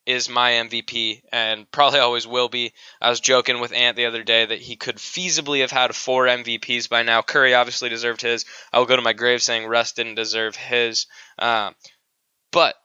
is 0.07 0.29
my 0.29 0.51
MVP 0.51 1.21
and 1.33 1.69
probably 1.69 1.99
always 1.99 2.25
will 2.25 2.47
be. 2.47 2.71
I 3.01 3.09
was 3.09 3.19
joking 3.19 3.59
with 3.59 3.73
Ant 3.73 3.97
the 3.97 4.05
other 4.05 4.23
day 4.23 4.45
that 4.45 4.61
he 4.61 4.77
could 4.77 4.95
feasibly 4.95 5.59
have 5.59 5.69
had 5.69 5.93
four 5.93 6.25
MVPs 6.25 6.87
by 6.87 7.03
now. 7.03 7.21
Curry 7.21 7.53
obviously 7.53 7.89
deserved 7.89 8.21
his. 8.21 8.45
I 8.71 8.79
will 8.79 8.85
go 8.85 8.95
to 8.95 9.01
my 9.01 9.11
grave 9.11 9.43
saying 9.43 9.67
Russ 9.67 9.91
didn't 9.91 10.15
deserve 10.15 10.55
his. 10.55 11.07
Uh, 11.37 11.71
but 12.53 12.75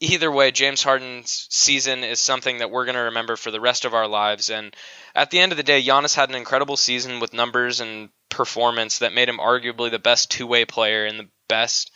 either 0.00 0.32
way, 0.32 0.50
James 0.52 0.82
Harden's 0.82 1.46
season 1.50 2.02
is 2.02 2.18
something 2.18 2.58
that 2.58 2.70
we're 2.70 2.86
going 2.86 2.94
to 2.94 3.02
remember 3.02 3.36
for 3.36 3.50
the 3.50 3.60
rest 3.60 3.84
of 3.84 3.92
our 3.92 4.08
lives. 4.08 4.48
And 4.48 4.74
at 5.14 5.30
the 5.30 5.38
end 5.38 5.52
of 5.52 5.58
the 5.58 5.62
day, 5.62 5.82
Giannis 5.82 6.16
had 6.16 6.30
an 6.30 6.34
incredible 6.34 6.78
season 6.78 7.20
with 7.20 7.34
numbers 7.34 7.82
and 7.82 8.08
performance 8.30 9.00
that 9.00 9.12
made 9.12 9.28
him 9.28 9.36
arguably 9.36 9.90
the 9.90 9.98
best 9.98 10.30
two-way 10.30 10.64
player 10.64 11.04
in 11.04 11.18
the 11.18 11.28
best 11.50 11.90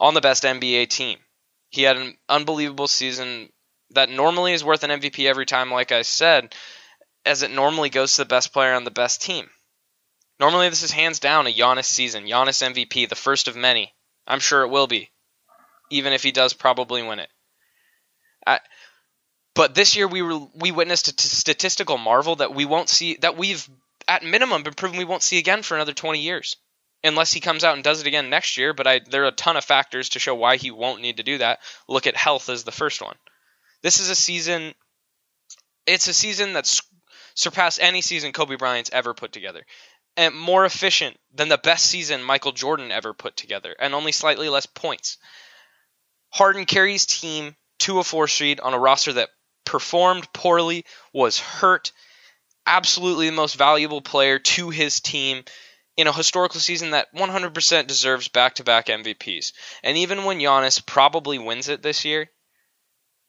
on 0.00 0.14
the 0.14 0.20
best 0.20 0.42
NBA 0.42 0.88
team. 0.88 1.20
He 1.70 1.82
had 1.82 1.96
an 1.96 2.16
unbelievable 2.28 2.88
season 2.88 3.50
that 3.90 4.10
normally 4.10 4.52
is 4.52 4.64
worth 4.64 4.82
an 4.82 4.90
MVP 4.90 5.26
every 5.28 5.46
time, 5.46 5.70
like 5.70 5.92
I 5.92 6.02
said, 6.02 6.54
as 7.24 7.42
it 7.42 7.50
normally 7.50 7.90
goes 7.90 8.14
to 8.16 8.22
the 8.22 8.26
best 8.28 8.52
player 8.52 8.74
on 8.74 8.84
the 8.84 8.90
best 8.90 9.22
team. 9.22 9.48
Normally, 10.40 10.68
this 10.68 10.82
is 10.82 10.90
hands 10.92 11.18
down 11.20 11.46
a 11.46 11.52
Giannis 11.52 11.86
season. 11.86 12.24
Giannis 12.26 12.62
MVP, 12.62 13.08
the 13.08 13.14
first 13.14 13.48
of 13.48 13.56
many. 13.56 13.94
I'm 14.26 14.40
sure 14.40 14.62
it 14.62 14.68
will 14.68 14.86
be, 14.86 15.10
even 15.90 16.12
if 16.12 16.22
he 16.22 16.32
does 16.32 16.52
probably 16.52 17.02
win 17.02 17.20
it. 17.20 17.30
I, 18.46 18.60
but 19.54 19.74
this 19.74 19.96
year 19.96 20.06
we 20.08 20.22
we 20.22 20.70
witnessed 20.72 21.08
a 21.08 21.16
t- 21.16 21.28
statistical 21.28 21.98
marvel 21.98 22.36
that 22.36 22.54
we 22.54 22.64
won't 22.64 22.88
see 22.88 23.16
that 23.22 23.36
we've 23.36 23.68
at 24.08 24.22
minimum 24.22 24.62
been 24.62 24.74
proven 24.74 24.98
we 24.98 25.04
won't 25.04 25.22
see 25.22 25.38
again 25.38 25.62
for 25.62 25.74
another 25.74 25.92
20 25.94 26.20
years. 26.20 26.56
unless 27.04 27.32
he 27.32 27.40
comes 27.40 27.64
out 27.64 27.74
and 27.74 27.84
does 27.84 28.00
it 28.00 28.06
again 28.06 28.30
next 28.30 28.56
year. 28.56 28.72
But 28.74 28.86
I, 28.86 28.98
there 29.00 29.24
are 29.24 29.28
a 29.28 29.32
ton 29.32 29.56
of 29.56 29.64
factors 29.64 30.10
to 30.10 30.18
show 30.18 30.34
why 30.34 30.56
he 30.56 30.70
won't 30.70 31.02
need 31.02 31.18
to 31.18 31.22
do 31.22 31.38
that. 31.38 31.60
Look 31.88 32.06
at 32.06 32.16
health 32.16 32.48
as 32.48 32.64
the 32.64 32.72
first 32.72 33.00
one. 33.02 33.16
This 33.82 34.00
is 34.00 34.10
a 34.10 34.14
season. 34.14 34.74
It's 35.86 36.08
a 36.08 36.14
season 36.14 36.52
that's 36.52 36.82
surpassed 37.34 37.78
any 37.80 38.00
season 38.00 38.32
Kobe 38.32 38.56
Bryant's 38.56 38.90
ever 38.92 39.14
put 39.14 39.32
together, 39.32 39.64
and 40.16 40.34
more 40.34 40.64
efficient 40.64 41.16
than 41.34 41.48
the 41.48 41.58
best 41.58 41.86
season 41.86 42.22
Michael 42.22 42.52
Jordan 42.52 42.90
ever 42.90 43.12
put 43.12 43.36
together, 43.36 43.74
and 43.78 43.94
only 43.94 44.12
slightly 44.12 44.48
less 44.48 44.66
points. 44.66 45.18
Harden 46.30 46.64
carries 46.64 47.06
team 47.06 47.54
to 47.80 47.98
a 47.98 48.04
four 48.04 48.26
seed 48.26 48.60
on 48.60 48.74
a 48.74 48.78
roster 48.78 49.12
that 49.12 49.28
performed 49.64 50.32
poorly, 50.32 50.84
was 51.12 51.38
hurt, 51.38 51.92
absolutely 52.66 53.28
the 53.28 53.36
most 53.36 53.56
valuable 53.56 54.00
player 54.00 54.38
to 54.38 54.70
his 54.70 55.00
team 55.00 55.44
in 55.96 56.06
a 56.06 56.12
historical 56.12 56.60
season 56.60 56.90
that 56.90 57.14
100% 57.14 57.86
deserves 57.86 58.28
back-to-back 58.28 58.86
MVPs. 58.86 59.52
And 59.82 59.96
even 59.98 60.24
when 60.24 60.38
Giannis 60.38 60.84
probably 60.84 61.38
wins 61.38 61.68
it 61.68 61.82
this 61.82 62.04
year, 62.04 62.30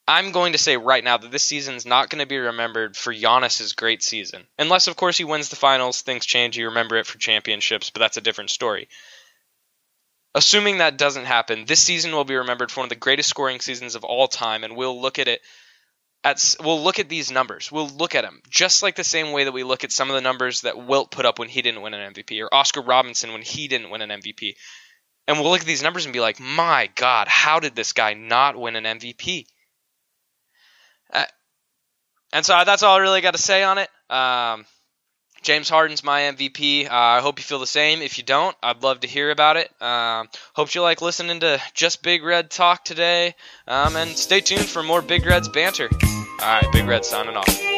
I'm 0.08 0.32
going 0.32 0.54
to 0.54 0.58
say 0.58 0.78
right 0.78 1.04
now 1.04 1.18
that 1.18 1.32
this 1.32 1.44
season 1.44 1.76
is 1.76 1.86
not 1.86 2.10
going 2.10 2.22
to 2.22 2.26
be 2.26 2.38
remembered 2.38 2.96
for 2.96 3.14
Giannis's 3.14 3.74
great 3.74 4.02
season. 4.02 4.46
Unless, 4.58 4.88
of 4.88 4.96
course, 4.96 5.18
he 5.18 5.26
wins 5.26 5.50
the 5.50 5.58
finals, 5.58 6.02
things 6.02 6.26
change, 6.26 6.58
you 6.58 6.68
remember 6.68 6.96
it 6.96 7.06
for 7.06 7.18
championships, 7.18 7.90
but 7.90 8.00
that's 8.00 8.16
a 8.16 8.22
different 8.22 8.50
story. 8.50 8.88
Assuming 10.34 10.78
that 10.78 10.98
doesn't 10.98 11.26
happen, 11.26 11.66
this 11.66 11.82
season 11.82 12.14
will 12.14 12.24
be 12.24 12.36
remembered 12.36 12.72
for 12.72 12.82
one 12.82 12.86
of 12.86 12.90
the 12.90 12.96
greatest 12.96 13.30
scoring 13.30 13.60
seasons 13.60 13.96
of 13.96 14.06
all 14.06 14.28
time, 14.28 14.64
and 14.64 14.78
we'll 14.78 15.02
look 15.02 15.20
at 15.20 15.28
it 15.28 15.42
at 16.24 16.56
we'll 16.62 16.82
look 16.82 17.00
at 17.00 17.10
these 17.10 17.32
numbers. 17.32 17.72
We'll 17.72 17.90
look 17.90 18.16
at 18.16 18.24
them 18.24 18.42
just 18.50 18.84
like 18.84 18.96
the 18.96 19.04
same 19.04 19.32
way 19.32 19.44
that 19.44 19.52
we 19.52 19.64
look 19.64 19.84
at 19.84 19.92
some 19.92 20.10
of 20.10 20.16
the 20.16 20.22
numbers 20.22 20.62
that 20.62 20.78
Wilt 20.78 21.12
put 21.12 21.26
up 21.26 21.40
when 21.40 21.50
he 21.50 21.62
didn't 21.62 21.82
win 21.82 21.94
an 21.94 22.14
MVP, 22.14 22.42
or 22.42 22.54
Oscar 22.54 22.82
Robinson 22.82 23.34
when 23.34 23.42
he 23.42 23.68
didn't 23.68 23.90
win 23.90 24.02
an 24.02 24.10
MVP. 24.22 24.56
And 25.28 25.38
we'll 25.38 25.52
look 25.52 25.62
at 25.62 25.68
these 25.68 25.84
numbers 25.84 26.06
and 26.06 26.14
be 26.14 26.22
like, 26.22 26.40
my 26.40 26.90
God, 26.96 27.28
how 27.28 27.60
did 27.60 27.76
this 27.76 27.92
guy 27.92 28.14
not 28.14 28.56
win 28.56 28.78
an 28.78 28.86
MVP? 28.86 29.46
Uh, 32.32 32.38
and 32.38 32.46
so 32.46 32.62
that's 32.66 32.84
all 32.84 32.98
I 32.98 33.00
really 33.00 33.22
got 33.22 33.34
to 33.34 33.42
say 33.42 33.64
on 33.64 33.78
it. 33.78 33.90
Um, 34.10 34.66
James 35.42 35.70
Harden's 35.70 36.04
my 36.04 36.22
MVP. 36.22 36.88
Uh, 36.88 36.90
I 36.92 37.22
hope 37.22 37.40
you 37.40 37.44
feel 37.44 37.60
the 37.60 37.68
same. 37.68 38.02
If 38.02 38.18
you 38.18 38.24
don't, 38.24 38.56
I'd 38.62 38.84
love 38.84 39.02
to 39.02 39.08
hear 39.08 39.32
about 39.32 39.58
it. 39.58 39.70
Um, 39.82 40.28
hope 40.54 40.74
you 40.74 40.82
like 40.82 41.02
listening 41.02 41.40
to 41.42 41.62
just 41.74 42.04
Big 42.04 42.24
Red 42.24 42.50
talk 42.50 42.84
today. 42.84 43.36
Um, 43.68 43.96
and 43.96 44.10
stay 44.12 44.42
tuned 44.42 44.66
for 44.66 44.84
more 44.84 45.02
Big 45.02 45.26
Red's 45.26 45.50
banter. 45.50 45.90
All 45.94 46.62
right, 46.62 46.68
Big 46.74 46.86
Red 46.86 47.06
signing 47.06 47.38
off. 47.38 47.77